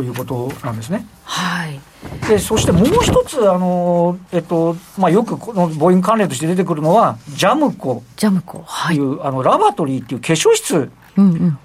[0.00, 1.06] とということなんですね。
[1.24, 1.78] はい。
[2.26, 8.62] でそしてもう一つ、あのえっとまあ、よくこのボーイング関連として出てくるのは、ジャムコジャムコ。
[8.66, 8.96] はい。
[8.96, 10.90] という、あのラバトリーっていう化粧室。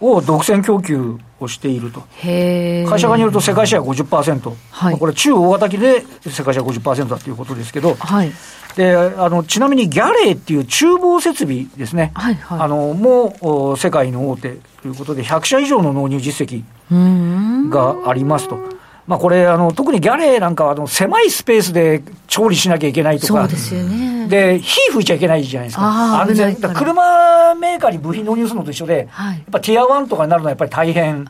[0.02, 2.04] を独占供給をしていると。
[2.22, 8.32] 会社側によると世界シェア50%、はいまあこれ、中大型機で世界シェア50%だということですけど、はい。
[8.76, 14.50] であのちなみにギャレーっていう厨房設備ですね、はいはいあのもうお世界の大手
[14.82, 16.64] ということで、100社以上の納入実績。
[16.90, 18.60] がありますと。
[19.08, 24.28] まあ、これあの、特にギャレーなんかはあの狭いスペースで調理しなきゃいけないとか、そうですよね。
[24.28, 26.56] で火吹いちゃいけないじゃないですか、安全。
[26.56, 29.36] 車メーカーに部品納入するのと一緒で、はい。
[29.36, 31.28] やっぱティア1とかになるのはやっぱり大変、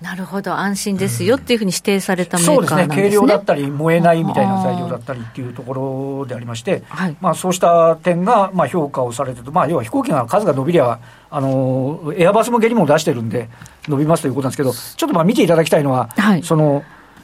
[0.00, 0.54] なるほど。
[0.54, 3.10] 安心ですよっていうふうに指定されたメーそうですね、カーなんですね。
[3.10, 7.16] 軽量だったり、燃えないみたいな材料だったりっていうところでありまして、はい。
[7.20, 10.98] まあ、そうした点がまあ評価をされてると、まあ、要は飛行機が数が伸びりゃ、
[11.30, 13.50] あのエアバスもゲリも出してるんで、
[13.88, 16.42] 伸びますということなんですけど、ちょっとまあ見ていただきたいのは、はい。
[16.42, 16.82] その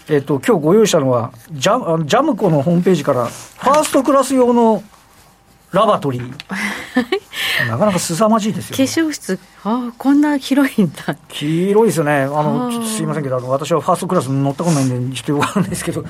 [0.08, 4.82] えっと今日ご用意したのはジャ、あのジャムコのホームページから、ファーストクラス用の
[5.72, 8.82] ラバトリー、なかなか凄まじいですよ化。
[8.82, 11.16] 粧室、ああ、こんな広いんだ。
[11.28, 16.04] 広いですよね、あのあすいませんけど、あの私はファーストクラス乗ったことないんで、ちょっとよくわかんないですけど。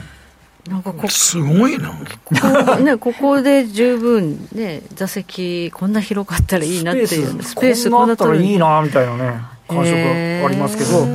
[0.68, 1.96] なんかこすごいな。
[2.24, 2.34] こ、
[2.80, 7.42] ね、ここで十分ね、座席、こんな広かったらいいなっていう。
[7.42, 11.06] スペースこんなあったらいいいなみたいなね感触がありますけど、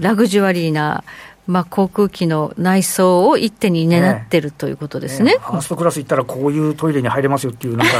[0.00, 1.02] ラグジュアリーな、
[1.46, 5.36] まあ、航空機の内装を一手に担ってるということですね。
[5.40, 7.94] ファーストクラス行ったらこういうトイレに入れますよっていうなんか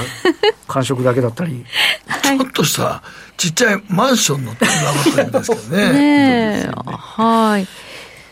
[0.66, 1.64] 感触だけだったり。
[2.06, 3.02] は いちょっとした
[3.36, 4.66] ちっちゃいマンションのラバ
[5.02, 5.92] トリーですけどね。
[5.92, 7.66] ねえ、はい。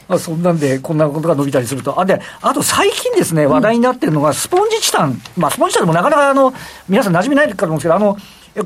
[0.09, 2.01] まあそんなんでこんなことが伸びたりすると。
[2.01, 6.55] あであと最近ですね話題になってるのがスポンジチタン、まあスポンジチタンもなかなかあの
[6.89, 8.17] 皆さん馴染みないかと思うんですけどあの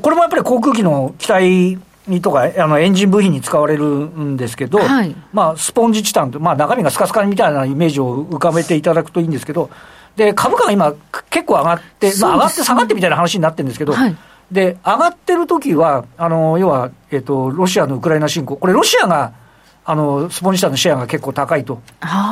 [0.01, 5.15] これもやっぱり航空機の機体にとかあのエンジン部品に使われるんですけど、はい。
[5.33, 9.69] まあ、スポンジチタンと、まあ、中身がスカスカみたいなイメージを浮かべていただくといいんですけど、
[10.15, 10.93] で株価が今、
[11.29, 14.15] 結構上がって、まあ、上がって下がってみたいな話になってるんですけど、はい。
[14.51, 19.33] で上がってる時は、あの要は、えっと、ロシアのウクライナ侵攻、これ、ロシアが
[19.89, 21.81] あのスポンジチタンのシェアが結構高いと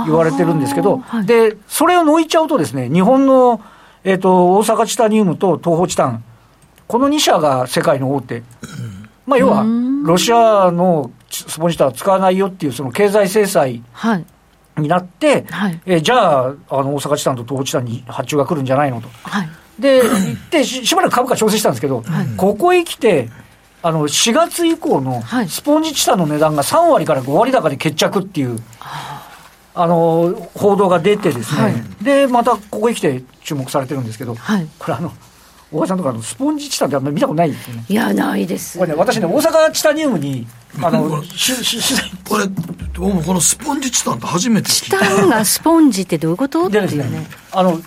[0.05, 1.25] 言われてるんですけど、はい。
[1.25, 3.61] でそれを抜いちゃうとですね、日本の、
[4.03, 6.23] えっと、大阪チタニウムと東方チタン、
[6.88, 8.43] この2社が世界の大手。
[9.25, 9.65] まあ、要は、
[10.03, 14.25] ロシアのスポンジチタンは使わないよっていう、その経済制裁はい。
[14.77, 19.07] になって、はいえーじゃあ、あの大阪チタンと東方チタンに発注が来るんじゃないのと。
[19.23, 19.49] はい。
[19.79, 22.03] で、行ってし、しばらく株価調整したんですけど、
[22.38, 23.29] ここへ来て、
[23.81, 28.59] あの4月以降のはいスポンジチタンの値段が3割から5割高で決着っていう、
[29.77, 34.67] あの報道が出てですね、はいで、またここへ来て注目されてるんですけど、はい。
[34.79, 35.11] これあの、
[35.75, 37.85] 大橋さんとかスポンジチタンってあんまり見たことないですよね。
[37.88, 38.77] いや、ないです。
[38.79, 40.47] これね、私ね、大阪チタニウムに、
[40.81, 42.45] あの、しし取材これ、
[42.93, 44.99] 僕もこのスポンジチタンって初めて聞チいた。
[44.99, 46.69] タンがスポンジってどういうこと？
[46.69, 47.79] でですね、あの、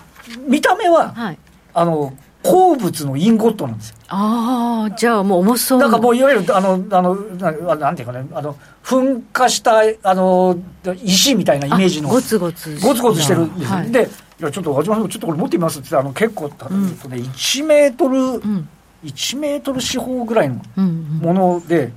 [0.46, 1.38] 見た目は、はい。
[1.74, 3.96] あの、鉱物のインゴットなんですよ。
[4.08, 10.56] ああ、じゃあもう重そうなんかもういわゆる、あの、あの、ななんていうかね、あの、噴火した、あの、
[11.02, 12.08] 石みたいなイメージの。
[12.08, 13.76] あゴツゴツゴツゴツしてるんですよ。
[13.76, 14.08] はいで、
[14.40, 18.68] いや、ちょっと、和島さん、ちょっとこれ持ってみますって言って、あの、結構、たね、1メートル、ん。
[19.04, 21.92] 1メートル四方ぐらいのうんもので、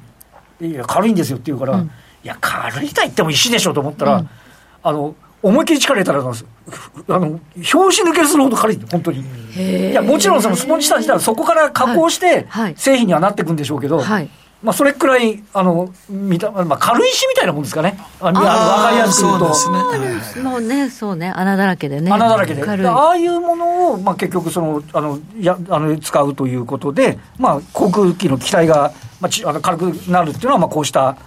[0.59, 1.87] いや、軽いんですよって言うから、い
[2.23, 4.25] や、軽いとは言っても石でしょと思ったら、
[4.83, 6.23] あの、思いっきり力入れたらあ
[7.19, 8.79] の、拍子抜けするほど軽い。
[8.91, 9.23] 本当に。
[9.91, 14.29] いや、もちろんそのスポンジチタン自体はそこから加工してはい、製品にはなっていくんでしょうけど、はい
[14.63, 17.97] まあ、それくらい、あの、見た、まあ、軽石みたいなもんですかね。
[18.19, 19.53] ああのわかりやすく言うと。
[19.55, 20.43] そうですね。
[20.43, 22.11] もうね、そうね、穴だらけでね。
[22.11, 22.63] 穴だらけで。
[22.87, 31.17] ああいうものを、まあ、結局その、あの、や、あの、使うということで、まあ、航空機の機体が、まあ、ちあの軽くなるっていうのは、まあ、こうしたあ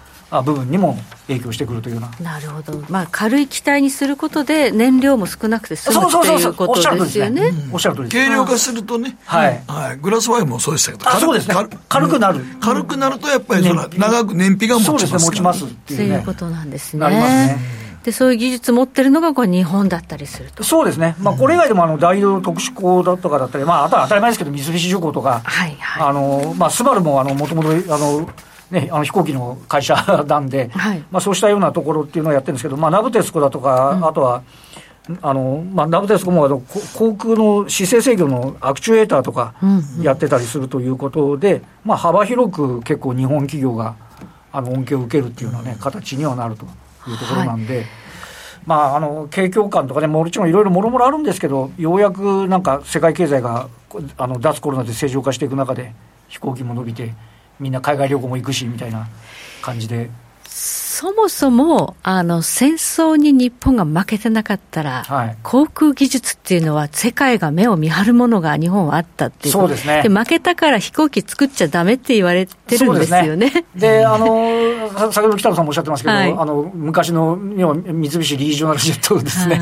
[0.42, 2.32] 部分にも影響してくるというような。
[2.32, 2.82] なるほど。
[2.88, 7.52] まあ、軽い機体にすることで、燃料も少なくて済むそうそうそうそうっていうこおっしゃると通りですよね。。
[7.72, 8.24] おっしゃる通りです。
[8.24, 16.34] 軽量化するとね、はいはい、グラスワインもそうでしたけど、あそうですね軽軽くなる軽くなると、やっぱりそ長く燃費が持そうですね、ちますから持ちますっていうねそういうこ。
[16.34, 17.84] となんですなりますねね。
[18.04, 20.62] で、そういう技術持ってるのが、これ日本だったりすると。
[20.62, 21.16] そうですね。
[21.20, 26.08] まあ、これ以外でも、あの、大同特殊鋼だとかだったり、まあ、あとは当たり前ですけど、三菱重工とか、はいはい。
[26.10, 28.28] あの、まあ、スバルも、あの、もともと、あの、
[28.70, 29.94] ね、あの飛行機の会社
[30.26, 31.04] なんで、はい。
[31.10, 34.42] まあ、そうしたようなところっていうのをやってるんですけど、まあ、ナブテスコだとか、あとは、
[35.20, 39.54] あの、まあ、ナブテスコもあのこ航空の姿勢制御のアクチュエーターとか
[40.00, 43.96] やってたりするということで、まあ、幅広く結構日本企業が
[44.50, 46.68] あの恩恵を受けるっていうようなね、形にはなるとい
[47.12, 47.84] うところなんで、
[48.66, 55.92] まあ、あの景況感とかね、もちろんいろいろもろもろあるんですけど、ようやくなんか世界経済がこあの脱コロナで正常化していく中で、
[56.28, 57.14] 飛行機も伸びて、
[57.60, 59.08] みんな海外旅行も行くしみたいな
[59.62, 60.10] 感じで、
[60.94, 70.04] そもそもあの戦争に日本が負けてなかったら、はい、航空技術っていうのは、世界が目を見張るものが日本はあったっていうそうですね。
[70.04, 73.64] で負けたから飛行機作っちゃだめって言われてるんですよね。
[73.74, 79.56] で、ね、あの先ほど北野さんもおっしゃってますけど、はい、あの昔の三菱リージョナルジェットですね、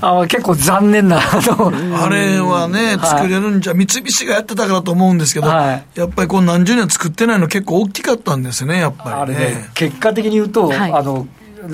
[0.00, 9.38] はい、あ結構残念なあれはね、作れるんじゃ、三菱がやってたからと思うんですけど、やっぱりこう何十年作ってないの結構大きかったんですね、やっぱりね。
[9.38, 11.26] ね結果的に言うと、あの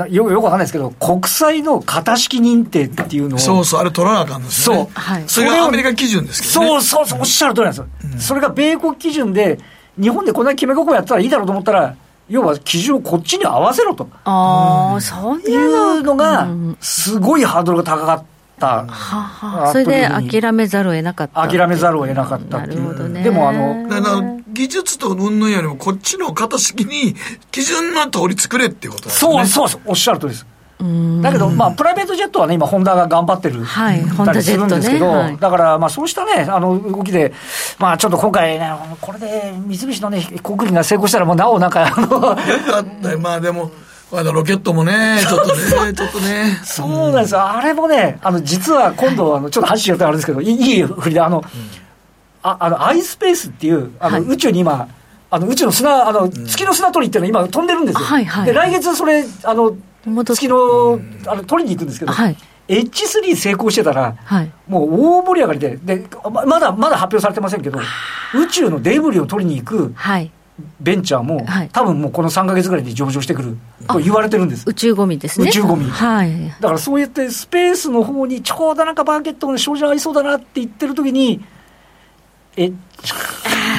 [0.09, 3.39] よよくわかんないですけど、国際の型式認定っていうのを。
[3.39, 4.91] そうそう、あれ取らなあかんですよね。
[4.95, 5.01] そう。
[5.01, 6.67] はい、それがアメリカ基準ですけどね。
[6.69, 7.87] そうそうそう、おっしゃる通りなんですよ。
[8.15, 9.59] うん、それが米国基準で、
[10.01, 11.95] 日本でこんなにきめ細かやったらいいだろうと思ったら、
[12.29, 14.09] 要は基準をこっちに合わせろと。
[14.25, 16.49] ああ、そういうのが、
[16.81, 18.32] すごいハードルが高かった。
[18.67, 21.49] ははそれで諦めざるを得なかった。
[21.49, 23.23] 諦めざるを得なかったなるほどね。
[23.23, 27.15] でもあの、技術と云々よりもこっちの型式に
[27.51, 29.33] 基準の通り作れっていうことですね。
[29.33, 30.47] そうそうそう、おっしゃる通りです。
[31.23, 35.15] だけど、まあ、プライベートジェットはね、今、ホンダが頑張ってる、はい、たりするんですけど、ね。
[35.15, 37.33] はい、だから、まあ、そうしたね、あの動きで、
[37.79, 38.69] まあ、ちょっと今回ね、
[39.01, 43.71] これで三菱のね、航空機が成功したら、もうなおなんか、あのまあでも、
[44.13, 46.61] まだロケットもね、 ちょっとね、ちょっとね。
[46.63, 51.45] そうなんですよ、あれもね、あの実は今度、あのちょっと話しちゃあれですけど、いい振りで、あの、うん、
[52.43, 54.87] ああの、アイスペースっていう、あの、宇宙に今、
[55.31, 58.05] あの宇宙の砂、あの月の砂取りっていうのは今飛んでるんですよ。
[58.05, 59.75] はいはい、で、来月それ、あの、
[60.25, 62.37] 月のあの取りに行くんですけど、はい、
[62.69, 67.81] H3 成功してたら、はい、もう大盛り上がりででまだまだ発表されてませんけど
[68.35, 70.31] 宇宙のデブリを取りに行く、はい
[70.81, 73.57] ベンチャーも、はい、多分もうこの3か月ぐらいで上場してくる
[73.89, 74.65] と言われてるんです。
[74.67, 75.49] 宇宙ゴミですね。
[75.49, 81.43] 宇宙ゴミ、はい、だからそうやってスペースの方にちょうどなんかバーケットの症状ありそうだなって言ってる時に
[82.57, 82.71] え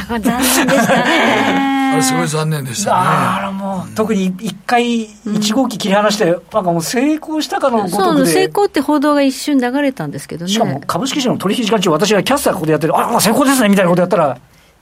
[0.09, 1.73] あ残念でしたね。
[1.93, 2.97] あれすごい残念でしたね。
[2.97, 7.97] あらもう、特に一回、一号機切り離して、なんかもう成功したかのごとくで。
[7.97, 10.51] そう、成功って報道が一瞬流れたんですけどね。
[10.51, 14.37] しかも株式市場の取引時間中、私がキャスターここでやってる、あ、成功ですねみたいなことやったら、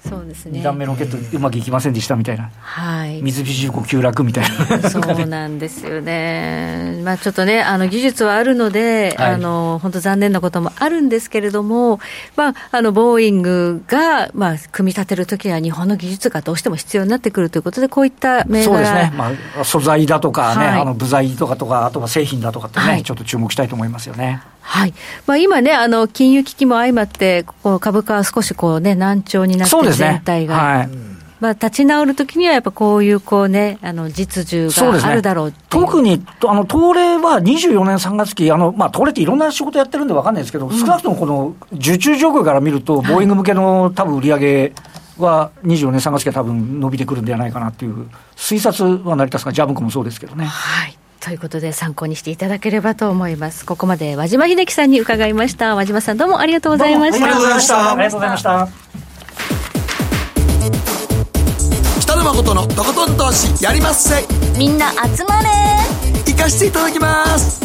[0.07, 0.59] そうですね。
[0.59, 2.49] 2段目ロケットうまくいきませんでしたみたいな。
[2.59, 3.21] はい。
[3.21, 4.45] 水菱重工急落みたい
[4.81, 4.89] な。
[4.89, 6.99] そうなんですよね。
[7.03, 11.99] まあちょっとね、あの技術はあるので、はい、あの本当残念なこともあるんですけれども、
[12.35, 19.13] まああのボーイングがまあ組み立てるときは日本の技術がどうしても必要になってくるということで、こういった銘柄そうですね。
[19.15, 24.41] まあ素材だとかね、はい、あの部材とかとか、あとは製品だとかってね、はい、ちょっと注目したいと思いますよね。
[24.61, 24.93] はい。
[25.25, 30.55] まあ、今ね、あの金融危機も相まって、ここ株価は少しこう、ね、難聴になって、全体が。
[30.55, 30.89] はい。
[31.41, 34.69] まあ、立ち直るときには、やっぱこういうこう、ね、あの実需
[35.01, 44.73] があるだろう、ね、特にあの東レは24年3月期、あのまあ、東レっていろんな仕事やってるんで分かんないですけど、うん、少なくともこの受注状況から見ると、ボーイング向けの多分売り上げ
[45.17, 50.45] は24年3月期は多分伸びてくるんではないかなっていう推察は成り立つが、ジャブクもそうですけどね。
[50.45, 53.63] はいということで参考にしていただければと思います。
[53.63, 55.75] ここまで和島秀樹さんに伺いました。
[55.75, 57.25] 和島さんどうもありがとうございました。
[57.25, 57.91] ありがとうございました。
[57.91, 58.67] ありがとうございました。
[62.01, 64.25] 北野誠のとことん投資やりまっせ。
[64.57, 65.49] みんな集まれ。
[66.25, 67.61] 行かしていただきます。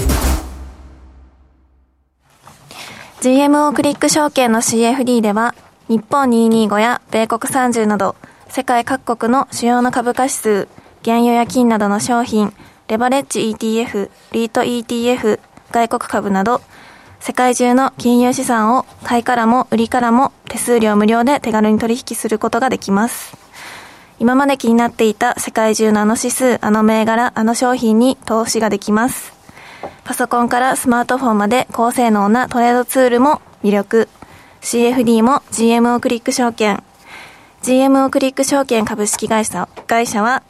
[3.22, 5.54] GMO クリック証券の CFD では
[5.88, 8.16] 日本225や米国30など
[8.48, 10.68] 世界各国の主要な株価指数、
[11.04, 12.52] 原油や金などの商品、
[12.88, 15.40] レバレッジ ETF、リート ETF、
[15.72, 16.60] 外国株など、
[17.18, 23.36] 世界中の金融資産を買いからも売りからも手数料無料で手軽に取引することができます。
[24.20, 29.32] 今まで気になっていた世界中のあの指数、あの銘柄、あの商品に投資ができます。
[30.04, 34.08] パソコンからスマートフォンまで高性能なトレードツールも魅力。
[34.60, 36.84] CFD も GMO クリック証券。
[37.62, 40.44] GMO クリック証券株式会社会社は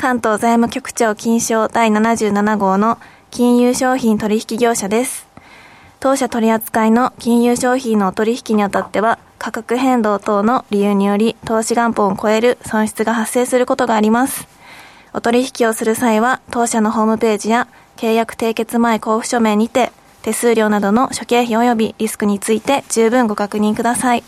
[0.00, 2.98] 関東財務局長金賞第77号の
[3.30, 5.28] 金融商品取引業者です。
[6.00, 14.48] 当社取扱いの金融商品のお取引にあたっては、価格変動等の理由により、投資元本を超える損失が発生することがあります。
[15.12, 24.24] お取引をする際は、当社のホームページや契約締結前交付書面にて、手数料などの諸経費及びリスクについて十分ご確認ください。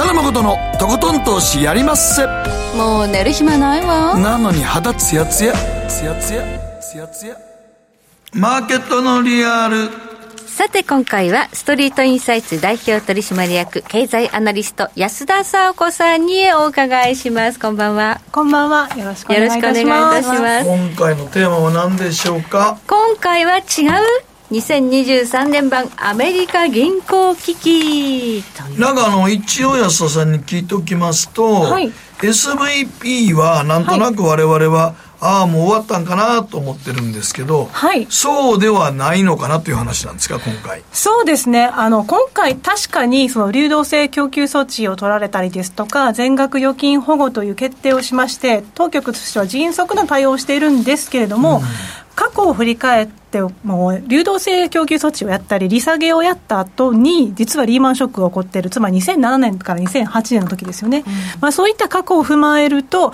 [0.00, 2.26] 北野誠のとことん投資やりまっせ。
[2.74, 4.18] もう寝る暇ないわ。
[4.18, 5.52] なのに肌ツヤツヤ。
[5.90, 6.42] ツヤツヤ。
[6.80, 7.36] ツヤツヤ。
[8.32, 9.90] マーケットのリアル。
[10.46, 17.60] さて今回はストリートインサイツ代表取締役経済アナリスト安田沙子さんにお伺いします。
[17.60, 18.22] こんばんは。
[18.32, 18.88] こんばんは。
[18.96, 20.26] よろしくお願いいたします。
[20.26, 22.78] 今回のテーマは何でしょうか？
[22.86, 23.64] 今回は違う？
[24.50, 28.44] 2023年版アメリカ銀行危機
[28.76, 31.92] なんかあの一応安田さんに聞いておきますと、はい、
[32.22, 40.82] SVP はなんとなく我々は、ああもう終わったんかなと思ってるんですけど、はい、そうではないのかなという話なんですか今回。
[40.92, 41.66] そうですね。
[41.66, 51.62] あの今回確かにその流動性供給措置を取られたりですとか全額預金保護という決定をしまして当局としては迅速な対応をしているんですけれども、うん。
[52.20, 63.12] 過去を振り返って、もう流動性供給措置をやったり、利下げをやった後に、実はリーマンショックが起こっている、つまり2007年から2008年の時ですよね、うん、まあ、そういった過去を踏まえると、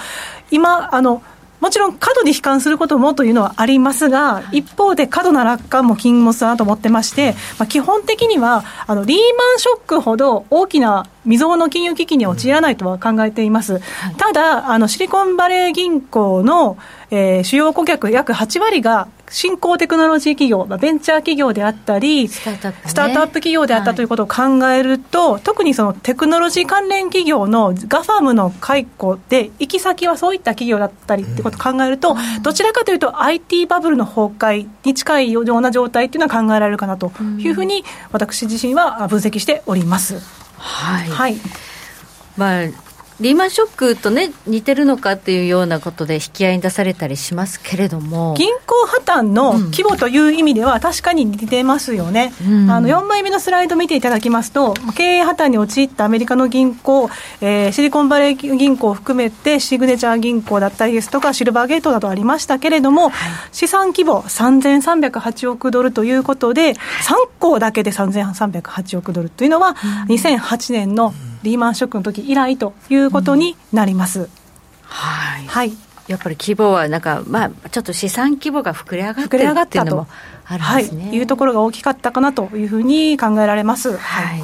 [0.51, 1.23] 今、あの
[1.61, 13.81] もちろん過度に悲観することもというのはありますが、一方で過度な楽観も禁物だなと思ってまして、まあ、基本的にはあのリーマンショックほど大きな未曾有の金融危機に陥らないとは考えています。
[14.17, 16.79] ただ、あのシリコンバレー銀行の、
[17.11, 40.46] えー、主要顧客約8割が新興テクノロジー企業、ベンチャー企業であったり、スタートアップ、ね、企業であったということを考えると、はい、特にそのテクノロジー関連企業のガファムの解雇で、行き先はそういった企業だったりってことを考えると、うん、どちらかというと、IT バブルの崩壊に近いような状態っていうのは考えられるかなというふうに、私自身は分析しております。
[40.67, 41.37] はい、はい。
[42.37, 42.69] まあ
[43.19, 48.35] リーマンショックとね、似てるのかっていうようなことで引き合いに出されたりしますけれども。
[48.37, 52.35] 銀行破綻の規模という意味では、確かに似てますよね。
[52.47, 57.09] うん、あの、4枚目のスライド見ていただきますと、経営破綻に陥ったアメリカの銀行、
[57.41, 63.13] えー、シリコンバレー銀行を含めて、シグネチャー銀行だったりですとか、シルバーゲートなどありましたけれども、はい、
[63.51, 66.77] 資産規模3308億ドルということで、3
[67.39, 69.75] 校だけで3308億ドルというのは、
[70.09, 74.21] 2008年の、うんリーマンショックの時以来ということになります。
[74.21, 74.29] うん、
[74.83, 75.73] はい、はい。
[76.09, 80.07] やっぱり規模はなんか、まあ、ちょっと資産規模が膨れ上がってるっていうのも
[80.45, 81.07] あるんですね。
[81.07, 83.97] はい、いうところが大きかったかなというふうに考えられます。
[83.97, 84.43] はい、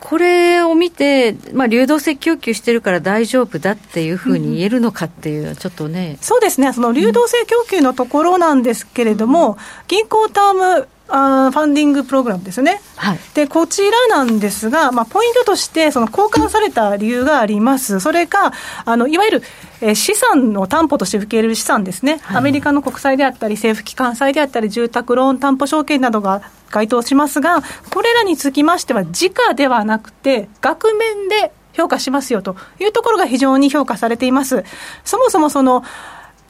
[0.00, 9.56] これを見て、まあ、流動性供給してるから大丈夫だっていうふうに言えるのかっていう、ちょっとね、そうですね、その流動性供給のところなんですけれども、うん、
[9.88, 18.52] 銀行タームあファンディングプログラムですね、はい、でこちらなんですが、まあ、ポイントとしてその交換された理由があります、それが
[18.84, 19.42] あのいわゆる、
[19.80, 34.64] えー、資産の担保として受け入れる資産ですね、はい、アメリカの国債であったり、政府機関債であったり、住宅ローン担保証券などが該当しますが、これらにつきましては、時価ではなくて、額面で評価しますよというところが非常に評価されています。
[35.04, 35.84] そもそもその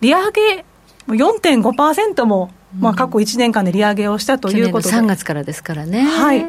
[0.01, 0.65] 利上げ
[1.09, 6.03] 4.5%もまあ、過去1年間で利上げをしたということで、3月からですからね。
[6.03, 6.45] はい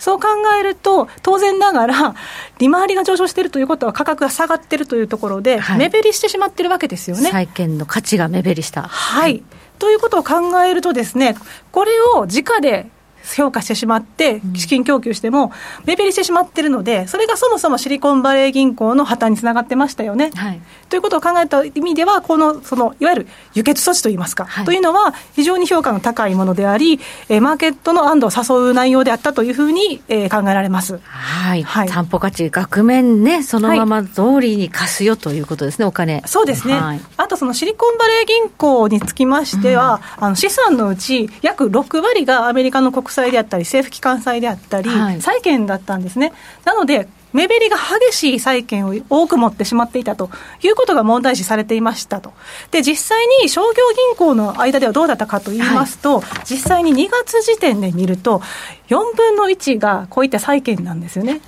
[0.00, 0.28] そう考
[0.58, 2.14] えると、当然ながら、
[2.58, 7.30] 利回りが上昇しているということは、価格が下がっているというところで、はい、目減りしてしまっているわけですよね。
[7.30, 8.82] 債券の価値が目減りした。
[8.82, 9.42] はい、
[9.78, 11.36] ということを考えるとですね、
[11.70, 12.88] これを直で
[13.24, 15.52] 評価してしまって、資金供給しても、
[15.84, 20.30] 目減りしてしまってるので、それがそもそもシリコンバレー銀行の破綻につながってましたよね。
[20.34, 30.98] はい、ということを考えた意味では、このそのいわゆる輸血措置といいますか、はい、というのは、非常に評価の高いものであり、えー、マーケットの安堵を誘う内容であったというふうに、えー、考えられます。
[31.04, 31.62] はい。
[31.62, 36.22] はい、担保価値、額面ね、そのまま通りに貸すよということですね、お金。
[36.26, 36.74] そうですね。
[36.74, 46.32] はい、あと、そのシリコンバレー銀行につきましては、うん、あの資産のうち約6割がアメリカの国債であったり、政府機関債であったり、はい、債券だったんですね。
[46.64, 50.30] なので、目減りが激しい債券を多く持ってしまっていたと
[50.62, 52.32] いうことが問題視されていましたと。
[52.70, 53.68] で、実際に商業
[54.08, 58.42] 銀行の間ではどうだったかと言いますと、はい、実際に2月時点で見ると、
[58.88, 61.40] 4分の1がこういった債券なんですよね。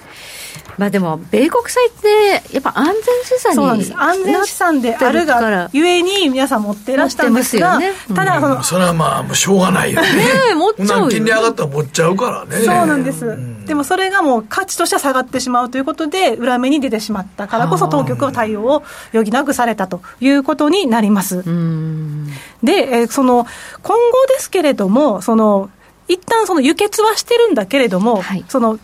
[0.78, 10.08] まあでも、米国債って、やっぱ安全資産そうなんです安全資産であるがゆえに、皆さん持ってらしたんですが、ねうん、ただその、それはまあ、しょうがないよね。
[10.08, 11.08] ね 持っちゃうよ。
[11.08, 12.64] 金利上がったら持っちゃうからね。
[12.64, 13.26] そうなんです。
[13.26, 21.42] うん、でもそれがもう価値としては下がってしまうということで、裏目に出てしまったからこそ、当局は対応を余儀なくされたということになります。
[21.42, 23.46] で、えー、その、
[23.82, 25.70] 今後ですけれども、その、
[26.08, 28.78] 一旦その輸血はしてるんだけれども、はい、その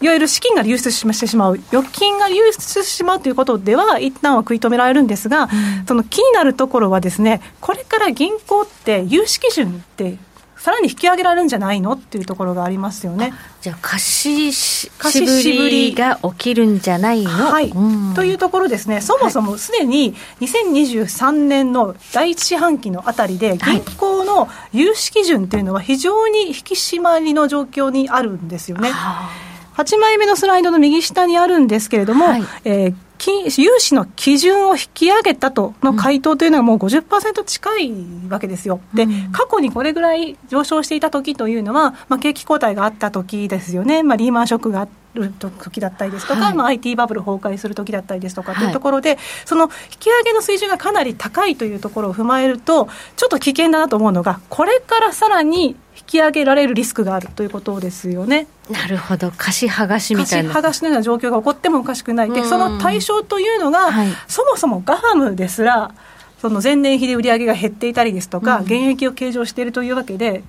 [0.00, 5.46] いわゆる資金が流出してしまう、預金が流出してしまうということでは、一旦は食い止められるんですが、う
[5.82, 10.16] ん、その気になるところはですね、これから銀行って融資基準って
[10.56, 13.32] さらに引き上げられるんじゃないのっていうところがありますよね。
[13.60, 17.72] じゃあ貸し貸し渋りが起きるんじゃないの、はい、
[18.14, 28.90] というところですね、そもそもすでに2023年の第一四半期のあたりで、銀行の融資基準というのは非常に引き締まりの状況にあるんですよね。
[28.90, 29.47] はあ
[29.78, 37.92] 8枚目のスライドの右下にあるんですけれども、はい、えー融資の基準を引き上げたとの回答というのはもう50%近い
[38.28, 38.80] わけですよ。
[38.94, 44.04] で、過去にこれぐらい上昇していた時というのは、まあ、景気後退があった時ですよね。
[44.04, 55.76] まあ、リーマンショックがある時だったりですとか、はい、まあ、IT バブル崩壊する時だったりですとかというところで、はい、その引き上げの水準がかなり高いというところを踏まえると、ちょっと危険だなと思うのが、これからさらに引
[56.08, 58.46] き上げられるリスクがあるということですよね。
[58.70, 60.48] なるほど、貸し剥がしみたいな。
[60.48, 62.30] 貸し剥がしのような状況が起こってもおかしくない。
[62.30, 65.92] で、その対象というのが、はい、そもそもガハムですら、
[66.40, 70.42] その前年比で売り上げが減っていたりですとか、減益を計上しているというわけで、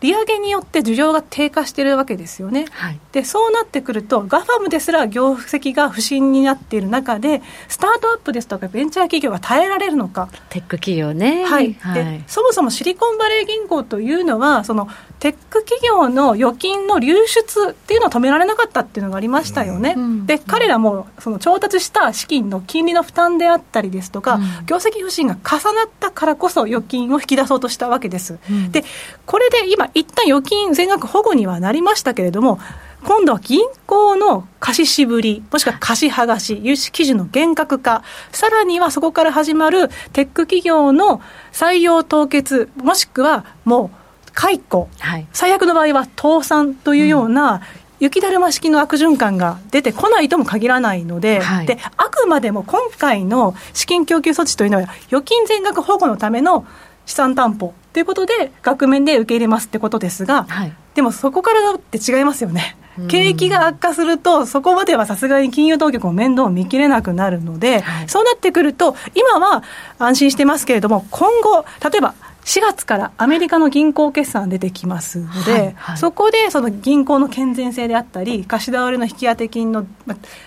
[0.00, 14.88] 利上げによって需要が低下しているわけですよね、はい、でそうなってくると、ガファムですら業績が不振になっている中で、スタートアップですとか、ベンチャー企業が耐えられるのか、テック企業ね、はい、はい、でそもそもシリコンバレー銀行というのは、その
[15.20, 28.38] テック企業の預金の流出っていうのを止められなかったっていうのがありましたよね、うん、で彼らもその調達した資金の金利の負担であったりですとか、うん、業績不振が重なったからこそ預金を引き出そうとしたわけです。
[28.50, 28.84] うん、で
[29.24, 32.58] これで今一旦預金全額保護にはなりましたけれども
[33.04, 41.20] 今度は銀行の貸し渋り、もしくは貸し剥がし、融資基準の厳格化、さらにはそこから始まるテック企業の
[41.52, 47.60] 採用凍結、もしくはもう解雇、はい、最悪の場合は倒産というような、うん。
[48.00, 56.66] 雪だるま式の悪循環が出てこないとも限らないのではい、で、あくまでも今回の資金供給措置というのは、預金全額保護のための
[57.06, 62.76] 資産担保ということで、額面で受け入れますってことですが、はい、でもそこからって違いますよね。
[63.08, 69.62] 景気が悪化すると、そこまではさすがに金融当局も面倒を見きれなくなるので、はい、そうなってくると、今は
[70.00, 72.14] 安心してますけれども、今後、例えば
[72.44, 79.86] 4月からアメリカの銀行決算出てきますので、はいはい、そこでその銀行の健全性であったり、貸し倒れの引き当て金の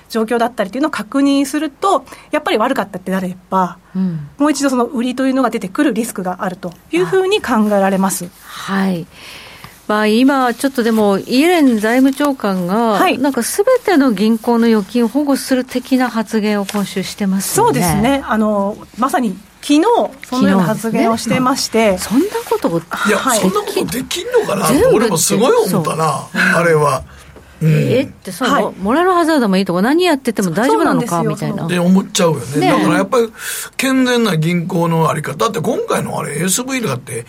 [0.09, 8.29] 状況だったりというのを確認すると、やっぱり悪かったってなれば、うん、もう一度その売りというのが出てくるリスクがあるというふうに考えられます。
[8.45, 9.07] はい。
[9.87, 18.21] まあ、今、ちょっとでも、イエレン財務長官が、はい、なんかすべての銀行の預金を保護する的な発言を今週してます、ね、そうですね。
[18.27, 19.81] あの、まさに昨日
[20.25, 22.69] そのような発言をしてまして、ね、そんなこと
[23.07, 23.11] い。
[23.11, 24.67] や、はい、そんなことできんのかな？
[24.93, 27.03] 俺もすごい思ったなあれは。
[27.59, 31.67] うん、えってその、はい、モラルハザードもいいとこ何やってても大丈夫なのかみたいな。
[31.67, 33.33] で思っちゃうよね、ね、だからやっぱり
[33.77, 37.25] 健全な銀行のあり方だって今回のあれ SV だって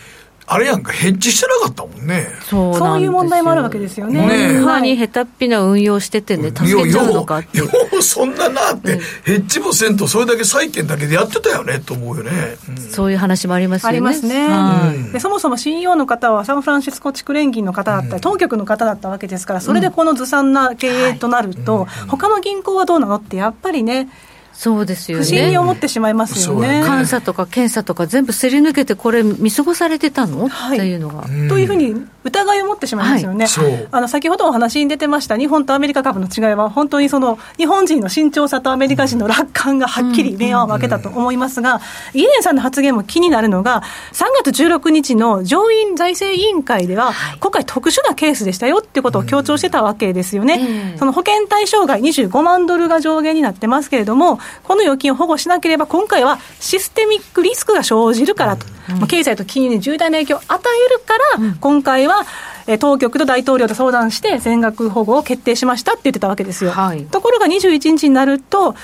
[0.50, 2.26] あれやんか、ヘッジしてなかったもんね。
[2.40, 4.26] そうそういう問題もあるわけですよね。
[4.26, 12.30] ねこんなに下手っぴな運用しててね、助けちゃうのかってよう、そんななって、うん、ヘッジもせんと、それだけ債券だけでやってたよね、と思うよね。
[12.66, 13.90] うん、そういう話もありますよね。
[13.90, 15.12] ありますね。
[15.12, 24.08] でそもそも CEO の方は、サンフランシスコ地区連銀の方だったり、当局の方だったわけですから、それでこのずさんな経営となると、はい、他の銀行はどうなのって、やっぱりね、
[24.58, 25.24] そうですよね。
[25.24, 26.82] 不審に思ってしまいますよね。
[26.82, 31.22] 監査とか検査とか全部すり抜けて、これ、見過ごされてたの、はい、っていうのが。
[31.48, 31.94] というふうに
[32.28, 33.46] 疑いを持ってしまいますよね。
[33.46, 41.80] はい、あの先ほどお話に出てました、日本とアメリカ株の違いは、本当にその日本人の慎重さとアメリカ人の楽観がはっきり明暗を分けたと思いますが、
[42.14, 50.96] イエレンさんの発言も気になるのが、3月16日の上院財政委員会では、今回、特殊なケースでしたよっていうことを強調してたわけですよね。
[50.98, 58.66] その保険対象外25万ドルが上限になってますけれども、この預金を保護しなければ、今回はシステミックリスクが生じるからと、
[59.00, 62.17] うん、経済と金融に重大な影響を与えるから、うん、今回は、
[62.80, 66.70] 当局と大統領と相談して、全額保護を決定しましたって言ってたわけですよ。
[66.70, 68.74] はい、ところが21日になると、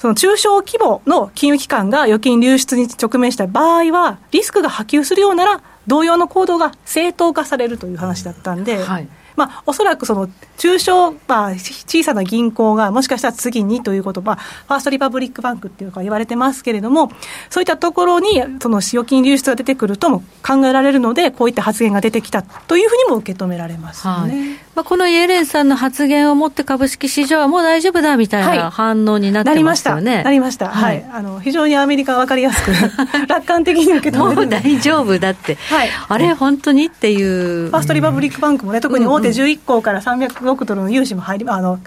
[0.00, 10.28] その中小規模の金融機関が預金流出に直面した場合は、リスクが波及するようなら、同様の行動が正当化されるという話だったんで、はいまあ、おそらくその
[10.58, 17.10] 中小、まあ、小さな銀行がもしかしたら次にということ、まあ、ファーストリパブリックバンクっていうか言われてますけれども、
[17.50, 24.38] そういったところにその使用金流出が出てくるとも考えられるので、こういった発言が出てきたというふうにも受け止められますよね。
[24.38, 30.22] はいまあ、このイエレンさんの発言をもって株式市場はもう大丈夫だみたいな反応になってましたよね。
[30.22, 30.70] なりました。
[30.70, 31.04] はい。
[31.12, 32.72] あの、非常にアメリカ分かりやすく、
[33.28, 35.56] 楽観的に受け止めもう大丈夫だって。
[35.56, 35.90] はい。
[36.08, 37.68] あれ、本当にっていう。
[37.68, 41.78] ファーストリパブリックバンクもね、特に大手11行から300億ドルの融資も入り、あの、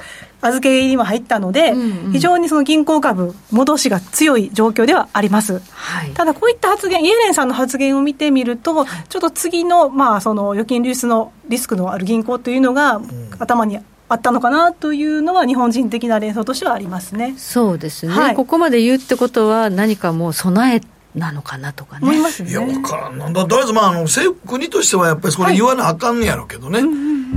[0.47, 5.61] 預け入りも入ったので、うんうん、非常にその銀行株、戻しが強い状況ではあります。
[5.71, 13.01] はい、ただ、こういった発言、イエレンさんの発言を見てみると、ちょっと次の、まあ、その預金流出のリスクのある銀行というのが、
[13.39, 17.33] 頭にあったのかなというのは、日本人的な連想としてはありますね。
[17.37, 20.81] そうですね、はい、ここまで言うってことは、何かもう備え
[21.15, 22.01] なのかなとかね。
[22.03, 23.45] 思いますよいや、ねわからんなんだ。
[23.45, 26.81] とりあえず、まあ、あの、政府、国としてはやっぱりそれ言わなあかんねやろうけどね。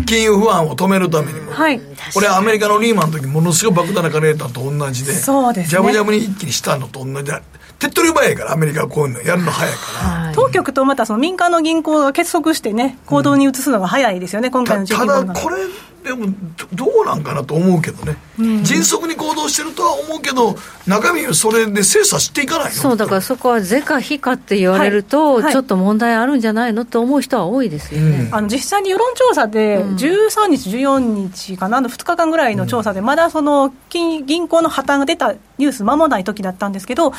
[0.07, 1.53] 金融不安を止めるためにも。
[1.53, 1.81] はい
[2.14, 5.12] これアメリカのリーマンの時ものすごい莫大な金入れたのと同じで。
[5.12, 7.43] そうですねジャブジャブに一気にしたのと同じで。
[7.79, 10.09] 手っ取り早いから、アメリカはこういうのやるの早いから。
[10.09, 15.57] はい当局とまたその民間の銀行が結束してね、行動に移すのが早いですよね、今回のたた JP モルガンだこれ
[16.05, 16.26] でも
[16.72, 18.16] どどうなんかなと思うけどね、
[18.62, 22.70] 迅速に行動してるとは思うけど中身をそれで精査していかないの？
[22.72, 25.42] そうだからそこは是か非かって言われると、はい。
[25.44, 25.53] はい。
[25.53, 28.28] ちょっと問題あるんじゃないのと思う人は多いですよね。
[28.32, 37.12] あの実際に世論調査で、13日、14日かな、2日間ぐらいの調査で、まだその金銀行の破綻が出たニュース、間もない時だったんですけど、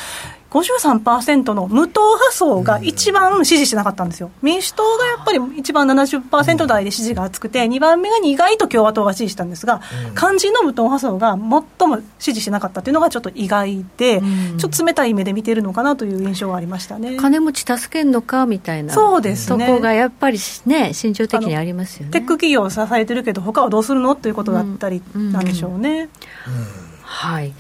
[0.51, 9.81] 53%の無党派層が一番支持してなかったんですよ、民主党がやっぱり一番70%台で支持が厚くて、2番目が意外と共和党が支持したんですが、
[10.17, 11.37] 肝心の無党派層が
[11.77, 14.21] 最も支持してなかったというのがちょっと意外で、
[14.57, 17.17] ちょっと冷たい目で見てるのかなという印象がありましたね。
[17.17, 19.67] 金持ち助けんのかみたいなそうですね。
[19.67, 22.11] とこがやっぱりね心情的にありますよね。
[22.11, 26.09] テック企業を支えてるけど、他はどうするのということだったりなんでしょうね。
[27.03, 27.53] はい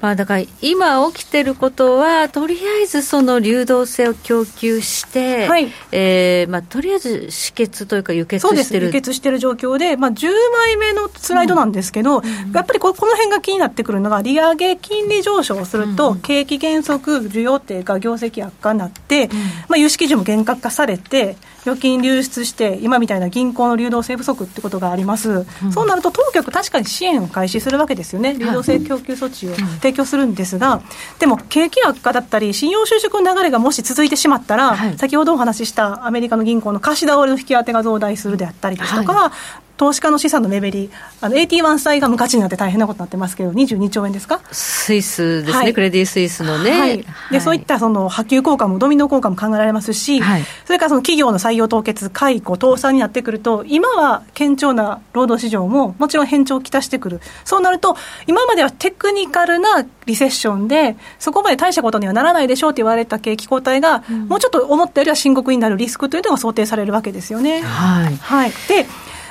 [0.00, 5.72] まあ、だから今起きてることは、とりあえずその流動性を供給して、はい。
[5.90, 8.68] えーまあ、とりあえず止血というか、輸血そうです。
[8.68, 8.86] してる。
[8.86, 12.22] 輸血してる状況で、まあ、10枚目のスライドなんですけど、
[12.54, 19.28] やっぱりここの辺が気になってくるのが、利上げ金利上昇をすると、景気減速、需要低下、業績悪化になって、
[19.68, 29.50] まあ、融資基準も厳格化されて、預金流出して、今みたいな銀行の流動性不足ってことがあります、そうなると、当局、確かに支援を開始するわけですよね、流動性供給措置を
[29.88, 30.82] 提供するんですが、
[31.18, 34.98] でも景気悪化だったり、信用収縮の流れがもし続いてしまったら、はい。
[34.98, 39.32] 先ほどお話ししたアメリカの銀行の貸し倒れの引き当てが増大するであったりですとか、
[39.78, 40.90] 投資家の資産の目減り、
[41.22, 44.40] あの AT1 債が無価値になって大変なことになってますけど、22兆円ですか？
[44.52, 45.72] スイスですね、はい。
[45.72, 47.04] クレディ・スイスのね、はい。
[47.30, 50.44] でそういったその波及効果もドミノ効果も考えられますし、はい。
[50.64, 67.60] それからその企業の採用凍結、解雇、倒産になってくると、今は堅調な労働市場ももちろん変調をきたしてくる、そうなると、今まではテクニカルなリセッションで、そこまで大したことにはならないでしょうと言われた景気後退が、もうちょっと思ったよりは深刻になるリスクというのが想定されるわけですよね。
[67.60, 68.16] はい。
[68.16, 68.86] はい、で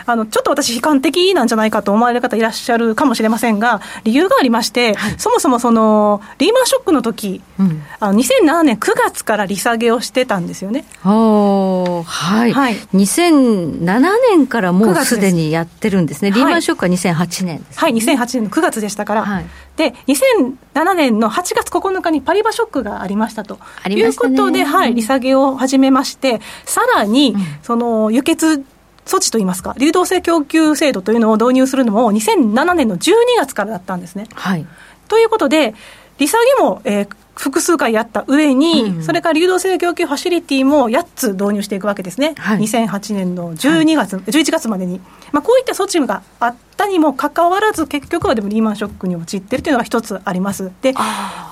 [0.07, 7.83] あのちょっと私、悲観的なんじゃないかと思われる方いらっしゃるかもしれませんが、理由がありまして、そもそもそのリーマンショックの時、うん。
[7.99, 10.85] あの2007年9月から利下げをしてたんですよね。
[11.03, 12.75] はい、はい。
[12.93, 13.99] 2007
[14.31, 15.15] 年からも9うす。
[15.15, 16.39] すでにやってるんですね、はい。
[16.39, 19.45] リーマンショックは2008年です、はい、2008年の9月でしたから、はい。
[19.75, 23.59] で2007年の8月9日にパリバショックがありましたと。
[23.83, 24.33] ありましたね。
[24.33, 28.63] いうことで、はい、利下げを始めまして、さらに、その輸血
[29.07, 34.27] 措置といいますか、流動性供給制度というのを導入するのも、2007年の12月からだったんですね。
[34.33, 34.65] はい、
[35.07, 35.73] ということで、
[36.17, 39.03] 利下げも、えー複数回やった上に、うん。
[39.03, 42.59] それから流動性供給ファシリティも8つ導入していくわけですね、はい。
[42.59, 44.99] 2008年の12月、11月までに、
[45.31, 50.71] まあ、こういった措置があったにもかかわらず、結局はでもリーマンショックに陥っているというのが一つあります。
[50.81, 50.93] で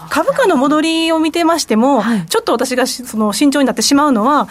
[0.09, 2.25] 株価の戻りを見てましても、はい。
[2.25, 4.47] ちょっと私がしその慎重になってしまうのは、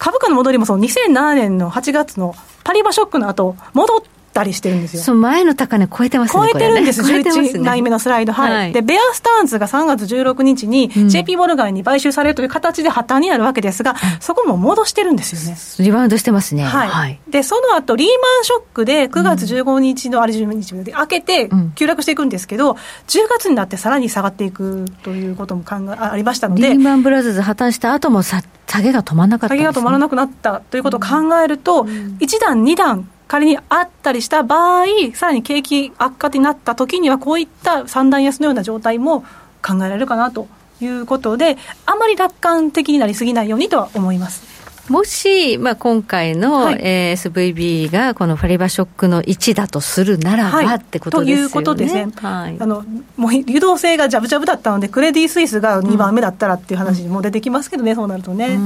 [0.00, 2.34] 株価の戻りもその2007年の8月の
[2.64, 4.00] パリバショックの後戻っ
[4.32, 5.02] たりしてるんですよ。
[5.02, 8.52] その前の高値超えてますね、超えてるんです、ね超えてます11ね枚目のスライド、はい。
[8.52, 8.72] はい。
[8.72, 11.08] でベアスターンズが3月16日にうん。
[11.08, 15.58] JP モルガンに買収されるという形で破綻になるわけですが、そこも戻してるんですよね。
[15.84, 17.20] リバウンドしてますね、はい。
[17.28, 21.72] でその後リーマンショックで9月15日の、あれ15日で開けてうん。
[21.74, 22.72] 急落していくんですけど、
[23.08, 26.80] 10月になってさらに下がっていくということも考えあありましたのでリー。
[26.80, 31.06] マンブラザーズ破綻した後もさ下げが止まらなかったん下げが止まらなくなったということを考
[31.42, 39.20] えると、1段、2段、仮にあったりした場合、さらに景気悪化になった時には、こういった三段安のような状態も
[39.64, 40.48] 考えられるかなと
[40.80, 41.56] いうことで、
[41.86, 44.42] あまり楽観的になりすぎないようにとは思います。
[44.90, 51.42] もし、まあ、今回の、はいえー SVB がこのファリバショックの1だとするならば、はいってことですよね。
[51.42, 52.84] ということですねはいあの
[53.16, 58.58] もう流動性がジャブジャブだったので、クレディ・スイスが2番目だったらっていう話も出てきますけどね、そうなるとね。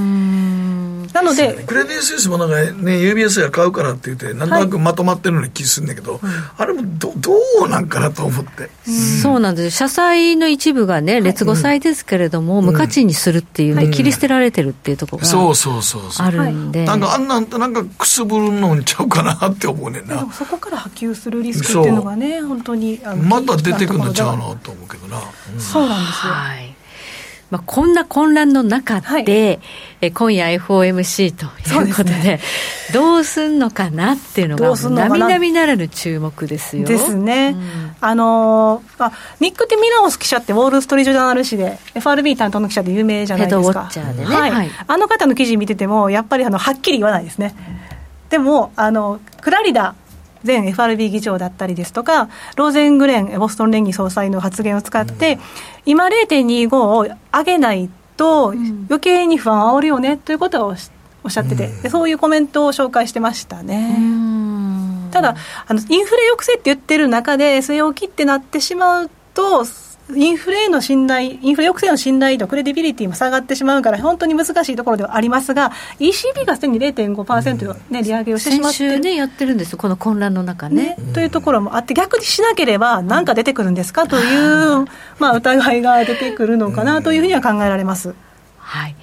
[1.12, 6.20] なので、クレディ・スイスもなんかね UBS が買うからって言ってなんとなくまとまってるのに気するんだけど、
[6.56, 7.32] あれもどど
[7.64, 8.70] うなんかなと思って。
[9.22, 16.26] そうなんです社債の一部がね、劣後債ですけれども、無価値にするっていうんで、切り捨てられてるっていうところがそうそうそうそう。
[16.26, 20.16] あるんで、なんかあんなんってなんかくすぶるのんちゃうかなって思うねんな。
[20.16, 25.18] でもそこから波及するリスクっていうのがね、本当にまた出てくるのちゃうなと思うけどな、
[25.52, 25.60] うん。
[25.60, 26.32] そうなんですよ。
[26.32, 26.73] はい
[27.50, 31.46] まあ、こんな混乱の中で、はい、え今夜 FOMC と
[31.84, 32.40] いうことで、ね、
[32.92, 36.84] どうすんのかなっていうのが、並々ならぬ注目ですよ。
[36.86, 37.50] ですね。
[37.50, 43.90] うん、あのー、あニック・ティミラオス記者って、ウォール・ストリート・ジャーナル紙で、FRB 担当の記者で有名じゃないですか。
[44.16, 47.54] ね、はい、はい、あの方の記事見てても、やっぱりあのはっきり言わないですね。
[48.30, 49.94] でもあのクラリダ
[50.44, 55.40] 前 FRB 議長だったりですとか、ローゼングレン、ボストン連議総裁の発言を使って、うん、
[55.86, 58.50] 今0.25を上げないと、
[58.88, 60.74] 余計に不安を煽るよねということを
[61.24, 63.98] おっしゃってて、うん、そういうコメントを紹介してましたね。
[65.10, 65.36] ただ
[65.66, 69.64] あの、インフレ抑制って言ってる中で、据え置きってなってしまうと、
[70.14, 84.06] インフレの信頼、インフレ抑制の信頼度、クレディビリティも下がってしまうから、本当に難しいところではありますが、ECB がすでに0.5%、ね、利上げをしてしまって先週ね、やってるんですこの混乱の中ね、ね、というところもあって、逆にしなければ、何か出てくるんですか？
[84.06, 84.84] という、
[85.18, 88.14] まあ、疑いが出てくるのかなというふうには考えられます。
[88.58, 88.94] はい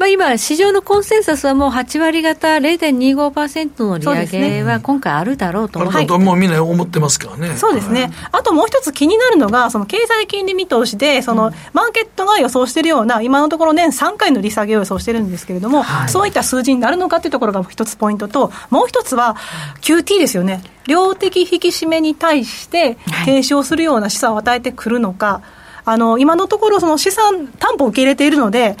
[0.00, 7.54] まあ、今、市場のコンセンサスはもう8割方0.25%の利上げは今回あるだろうと思う、ね、はい、もうみんな思ってますからね。
[7.58, 19.36] そうですね、はい、あともう一つ気になるのが、その経済金利見通しで、そのマーケットが予想しているような、今のところ年3回の利下げを予想してるんですけれども、はい、そういった数字になるのかというところが一つポイントと、もう一つは
[19.82, 20.62] QT ですよね。
[20.86, 22.96] 量的引き締めに対して
[23.26, 25.42] 提唱するような資産を与えてくるのか、
[25.84, 28.76] あの今のところ、その資産担保を受け入れているので、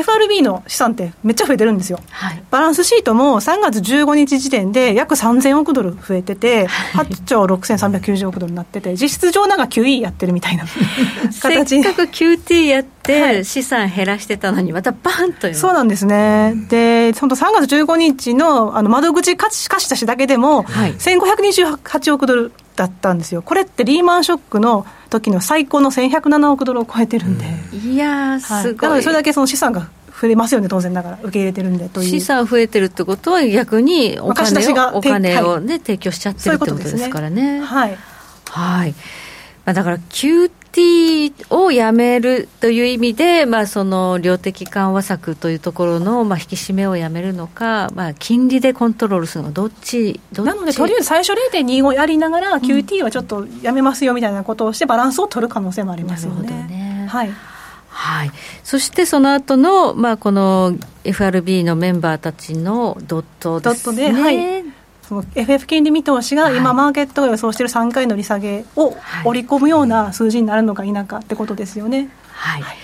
[0.00, 10.64] FRB の資産ってめっちゃ増えてるんですよ、はい、バランスシートも3月15日時点で約3000億ドル増えてて、はい、8兆6390億ドルになってて、実質上なんか QE やってるみたいな
[11.40, 11.82] 形。
[11.82, 27.44] せっかく QT やって、資産減らしてたのに、またバンとそうなんですね、で、本当、3月15日のあの窓口貸し貸し出しだけでも、はい、1528億ドルだったんですよ、これってリーマンショックの時の最高の1107億ドルを超えてるんで、
[27.76, 37.60] いやすごい、はい、なのでそれだけその資産が増えますよね、当然ながら、受け入れてるんでという資産増えてるってことは、逆にお金をお金を、ね、提供しちゃってるってことですからね。
[37.60, 37.98] はい、
[38.46, 38.94] はい。
[39.66, 40.50] まあ、だから QT
[41.50, 56.48] をやめるという意味で、まあ、その量的緩和策というところの、まあ、引き締めをやめるのか、まあ、金利でコントロールするのか、どっちなので、とりあえず最初0.25やりながら、QT はちょっとやめますよみたいなことをして、バランスを取る可能性もありますよね。
[56.50, 57.06] ね。
[57.08, 57.30] はい。
[57.92, 58.30] はい、
[58.62, 64.12] そしてその後のまあこの FRB のメンバーたちのドットですね。
[64.12, 64.69] ドットで、はい
[65.10, 68.94] その FF 金利見通しが今、マーケットが予想している3回の利下げを
[69.24, 72.10] 織り込むような数字になるのか否かってことですよね。
[72.28, 72.76] はい、はい。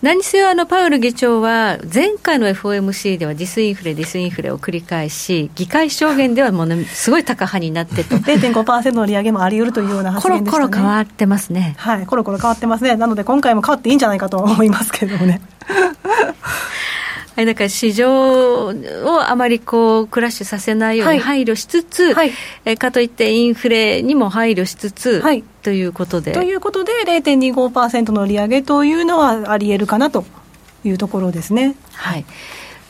[0.00, 8.14] 何せよあのパウル議長は前回の FOMC ではディスインフレ、ディスインフレを繰り返し議会証言ではもう、ね、すごいタカ派になってと。
[8.22, 11.74] 0.5%の利上げもあり得るというような発言でした、ね、コロコロ変わってますね。
[11.78, 12.06] はい。
[12.06, 12.94] コロコロ変わってますね。
[12.94, 15.40] なので今回も変わっていいんじゃないかと思いますけれどもね
[17.34, 18.72] はい、だから市場を
[19.26, 22.32] あまりこうクラッシュさせないように配慮しつつ、はい、
[22.64, 26.32] えかといってインフレにも配慮しつつ、はい、ということで。
[26.32, 30.24] ということで、0.25%の利上げというのはありえるかなと
[30.84, 31.76] いうところですね。
[31.92, 32.24] はい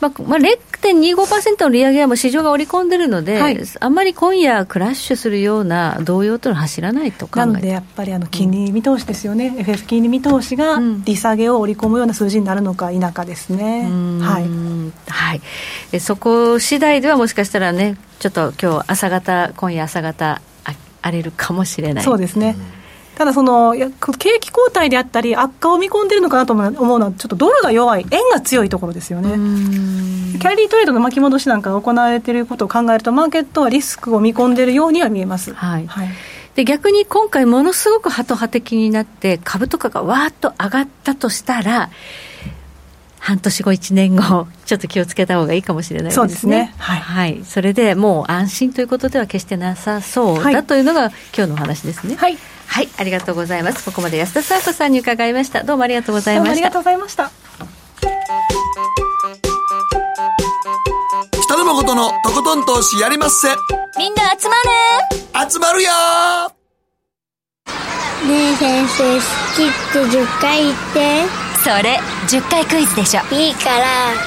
[0.03, 13.89] まあまあ、0.25%の利上げはもう市場が織り込んでるので、はい、あんまり今夜、クラッシュするような動揺というのは走らないと考えなのでやっぱりあの金利見通しですよね、うん、FF 金利見通しが利下げを織り込むような数字になるのか否かですね。
[14.21, 14.45] はい、
[15.07, 15.35] は
[15.95, 20.41] い、そこ次第ではもしかしたらね、ちょっと今日朝方、今夜朝方、
[21.01, 22.03] 荒れるかもしれない。
[22.03, 22.82] そうですね、うん
[23.15, 29.29] ただその、景気後退であったり、悪化を見込んでるのかなと思うのは、ちょっとドルが弱い、円が強いところですよね。
[30.39, 35.53] キャリートレードの巻き戻しなんかが行われていることを考えると、マーケットはリスクを見込んでいるようには見えます。
[35.53, 36.07] はい、はい
[36.55, 41.89] で逆に今回、ものすごくハト派的になって、株とかがわーっと上がったとしたら、
[43.17, 46.21] 半年後、1年後、ちょっと気をつけた方がいいかもしれないですね。
[46.21, 46.75] そうですね。
[46.77, 46.99] はい。
[46.99, 47.41] はい。
[47.45, 51.05] それでもう安心ということでは決してなさそうだというのが、
[51.35, 52.15] 今日のお話ですね。
[52.15, 52.37] はい。
[52.73, 53.85] はい、ありがとうございます。
[53.85, 55.63] ここまで安田沙子さんに伺いました。
[55.63, 56.51] どうもありがとうございました。
[56.53, 57.29] ありがとうございました。
[61.43, 63.49] 北野誠のとことん投資やりまっせ。
[63.95, 64.55] みんな集ま
[65.45, 65.91] る集まるよ
[68.27, 69.21] ねえ先生、好
[69.55, 71.27] きって10回言って。
[71.63, 73.21] それ、10回クイズでしょ。
[73.35, 73.85] いいから。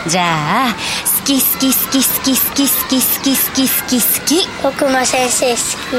[0.09, 0.77] じゃあ、
[1.19, 4.49] 好き好き好き好き好き好き好き好き好き好き。
[4.63, 5.97] 僕も先生好き。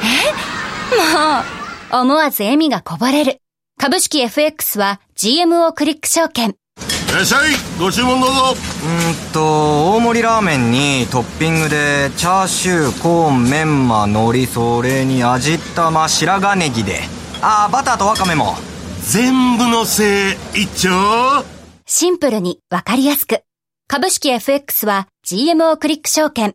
[0.00, 0.96] え？
[0.96, 1.63] もう。
[1.92, 3.40] 思わず笑みがこぼれる。
[3.78, 6.50] 株式 FX は GMO クリック証券。
[6.50, 16.98] いらっしゃいご注文どうぞうんと大盛りラーメンにトッピングでチャーシューコーンメンマ海苔それに味玉白髪ネギで
[17.40, 18.56] ああバターとワカメも
[19.02, 21.44] 全部のせい一丁
[21.86, 23.42] シンプルにわかりやすく。
[23.86, 26.54] 株式 FX は GMO クリック証券。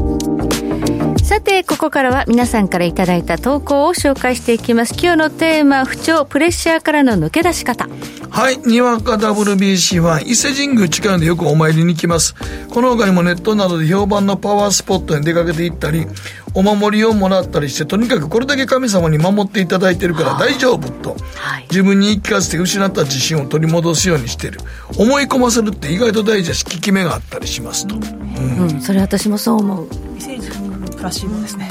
[1.31, 4.93] さて、ここからは皆さんからいただいた投稿を紹介していきます。
[5.01, 7.87] 今日のテーマ、不調、プレッシャーからの抜け出し方。
[8.29, 12.35] はい、にわか WBC は伊勢神宮近いのでよくお参りに来ます。
[12.69, 16.05] この他にもネットなどで評判のパワースポットに出かけていったり、
[16.53, 24.59] お守りをもらったりして、とにかくこれだけ神様に守っていただいてるから大丈夫と、はい、自分に言い聞かせて失った自信を取り戻すようにしてる。
[24.97, 27.95] 思い込ませるって意外と大事だし、効き目があったりしますと。
[27.95, 27.99] う
[28.41, 30.11] ん、うん、それ私もそう思う。
[31.01, 31.69] 伊勢神宮プラシーボですね。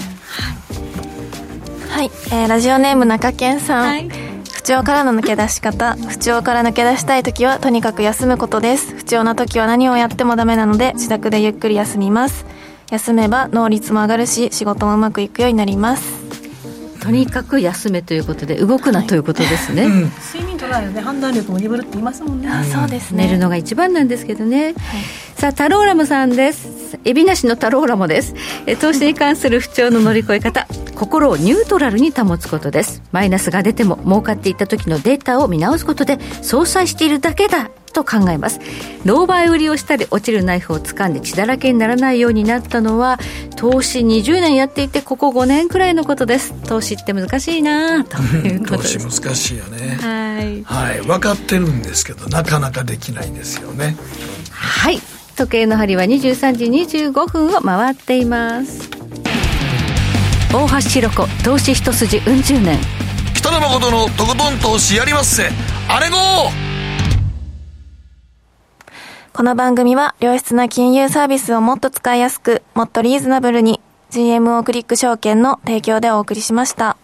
[1.88, 4.08] はい、えー、ラジオネーム中堅さん、はい、
[4.52, 5.96] 不調からの抜け出し方。
[5.96, 8.96] 不調から抜け出したい時はとにかく休むことです。
[8.96, 12.44] 不調な時は何をやってもダメなので自宅でゆっくり休みます。
[12.90, 16.19] 休めば能率も上がるし仕事もうまくいくようになります
[17.00, 19.90] とにかく休めということで動くなということですね、はい。
[19.90, 23.26] うん、睡眠とらないね判断力も鈍るって言いますもんね、あそうですね。
[23.26, 24.74] 寝るのが一番なんですけどね、はい、
[25.34, 26.98] さあタローラムさんです。
[27.04, 28.34] エビなしのタローラムです。
[28.66, 30.66] え投資に関する不調の乗り越え方。
[30.94, 33.02] 心をニュートラルに保つことです。
[33.10, 38.60] マイナスが出ても儲かっていった時のデータを見直すことで相殺しているだけだと考えます。
[39.04, 43.18] 狼狽売りをしたり落ちるナイフを掴んで血だらけにならないようになったのは
[43.56, 46.52] 投資20年やっていてここ5年くらいのことです。
[46.64, 48.98] 投資って難しいなということです。
[48.98, 49.98] 投資難しいよね。
[50.00, 53.96] はい、はい、分かってるんですけどなかなかできないんですよね。
[54.50, 55.00] はい。
[55.36, 58.90] 時計の針は23時25分を回っています。
[60.52, 62.78] 大橋ひろ子投資一筋うん十年。
[63.34, 65.48] 北野誠のとことん投資やりまっせ。
[65.88, 66.69] あれご
[69.32, 76.96] この番組は良質な金融サービスをもっと使いやすく、もっとリーズナブルに GMO クリック証券の提供でお送りしました。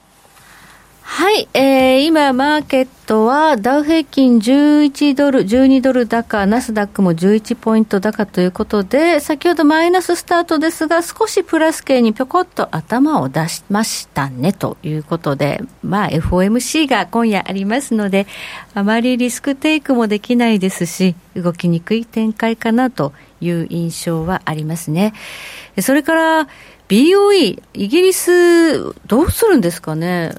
[1.09, 18.27] はい、えー、今、マーケットはダウ平均11ドル、12ドル高、ナスダックも11ポイント高ということで、先ほどマイナススタートですが、少しプラス系にぴょこっと頭を出しましたねということで、まあ、FOMC が今夜ありますので、
[18.75, 25.15] あまりリスクテイクもできないですし、動きにくい展開かなという印象はありますね。
[25.81, 26.49] それから、
[26.89, 30.35] BOE、イギリス、どうするんですかね？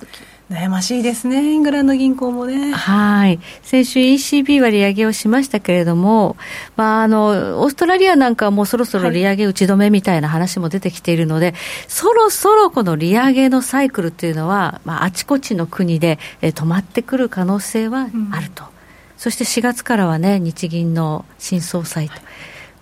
[0.49, 2.71] 悩ましいですね、イングランド銀行もね。
[2.71, 3.39] はい。
[3.63, 6.37] 先週 ECB は利上げをしましたけれども、
[6.77, 11.55] まあ、あの、オーストラリアなんかはもうそろそろ利上げ打ち止めみたいな話も出てきているので、はい、
[11.89, 18.63] そろそろこの利上げのサイクルっていうのは、まあ、あちこちの国で、え止まってくる可能性はあると。
[18.63, 18.69] うん、
[19.17, 22.13] そして4月からはね、日銀の新総裁と。
[22.13, 22.23] はい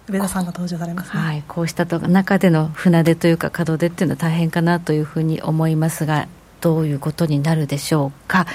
[0.07, 6.27] 上田さんが登場されます、ね、はい、こうした中での船出というか門出っていうのは大変かなというふうに思いますが
[6.65, 8.47] どういうことになるでしょうか。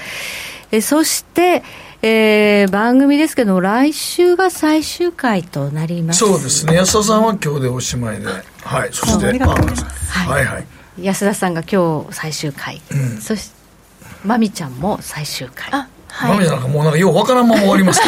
[0.69, 1.63] えそして、
[2.01, 6.19] えー、番組ですけど来週が最終回となります。
[6.19, 6.75] そうですね。
[6.75, 8.25] 安田さんは今日でおしまいで。
[8.25, 8.89] はい。
[8.91, 10.65] そしてはい、はいはい。
[10.97, 13.55] 安田さんが今日最終回、うん、そして
[14.25, 15.69] まみちゃんも最終回。
[15.71, 18.01] あはい、まみちゃんなんかもうなんかようわからんまま終わります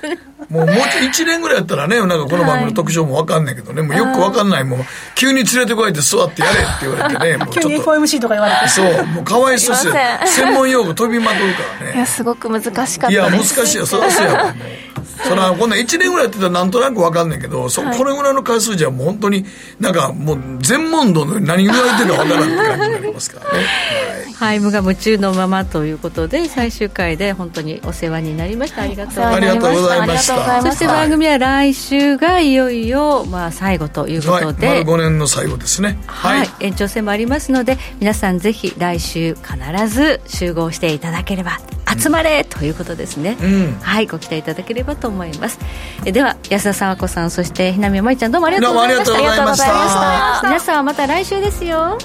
[0.00, 0.16] けど
[0.48, 4.80] もうもう1年ぐらいやったらねなんかこの番組の特徴も分かんないけどね、もうよく分かんないもう
[5.14, 8.68] 急に連れてこいって座ってやれって言われてね もう急に FOMC とか言われて。
[8.68, 9.94] そうもうかわいそうよ。
[10.26, 11.96] 専門用語飛びまくるからね。
[11.96, 13.86] いやすごく難しかったいや難しいよ。
[13.86, 19.44] そりゃそうやもんそらこんな1年ぐらいやってたらなんとなく分かんないけどそ、はい、これぐらいの回数じゃもう本当に
[19.80, 28.82] なんかもう全問答の何言われてるか分からんって感じになりますからね、 はい、ハイムが夢中のままということで最終回で本当にお世話になりました。
[28.82, 30.62] ありがとうございました。
[30.62, 35.98] そして番組は来週がいよいよまあ最後ということで、はい、5年の最後ですね。
[36.06, 41.58] はい、はい、延長戦もありますので皆さんぜひ来週必ず集合していただければ
[41.98, 45.58] 集まれ、ということですね、うん、はいご期待いただければと思います。
[46.04, 49.14] えでは安田佐和子さんそしてひなみまいちゃんどうもありがとうございました。
[49.16, 50.48] ありがとうございました。
[50.48, 51.98] 皆さんはまた来週ですよ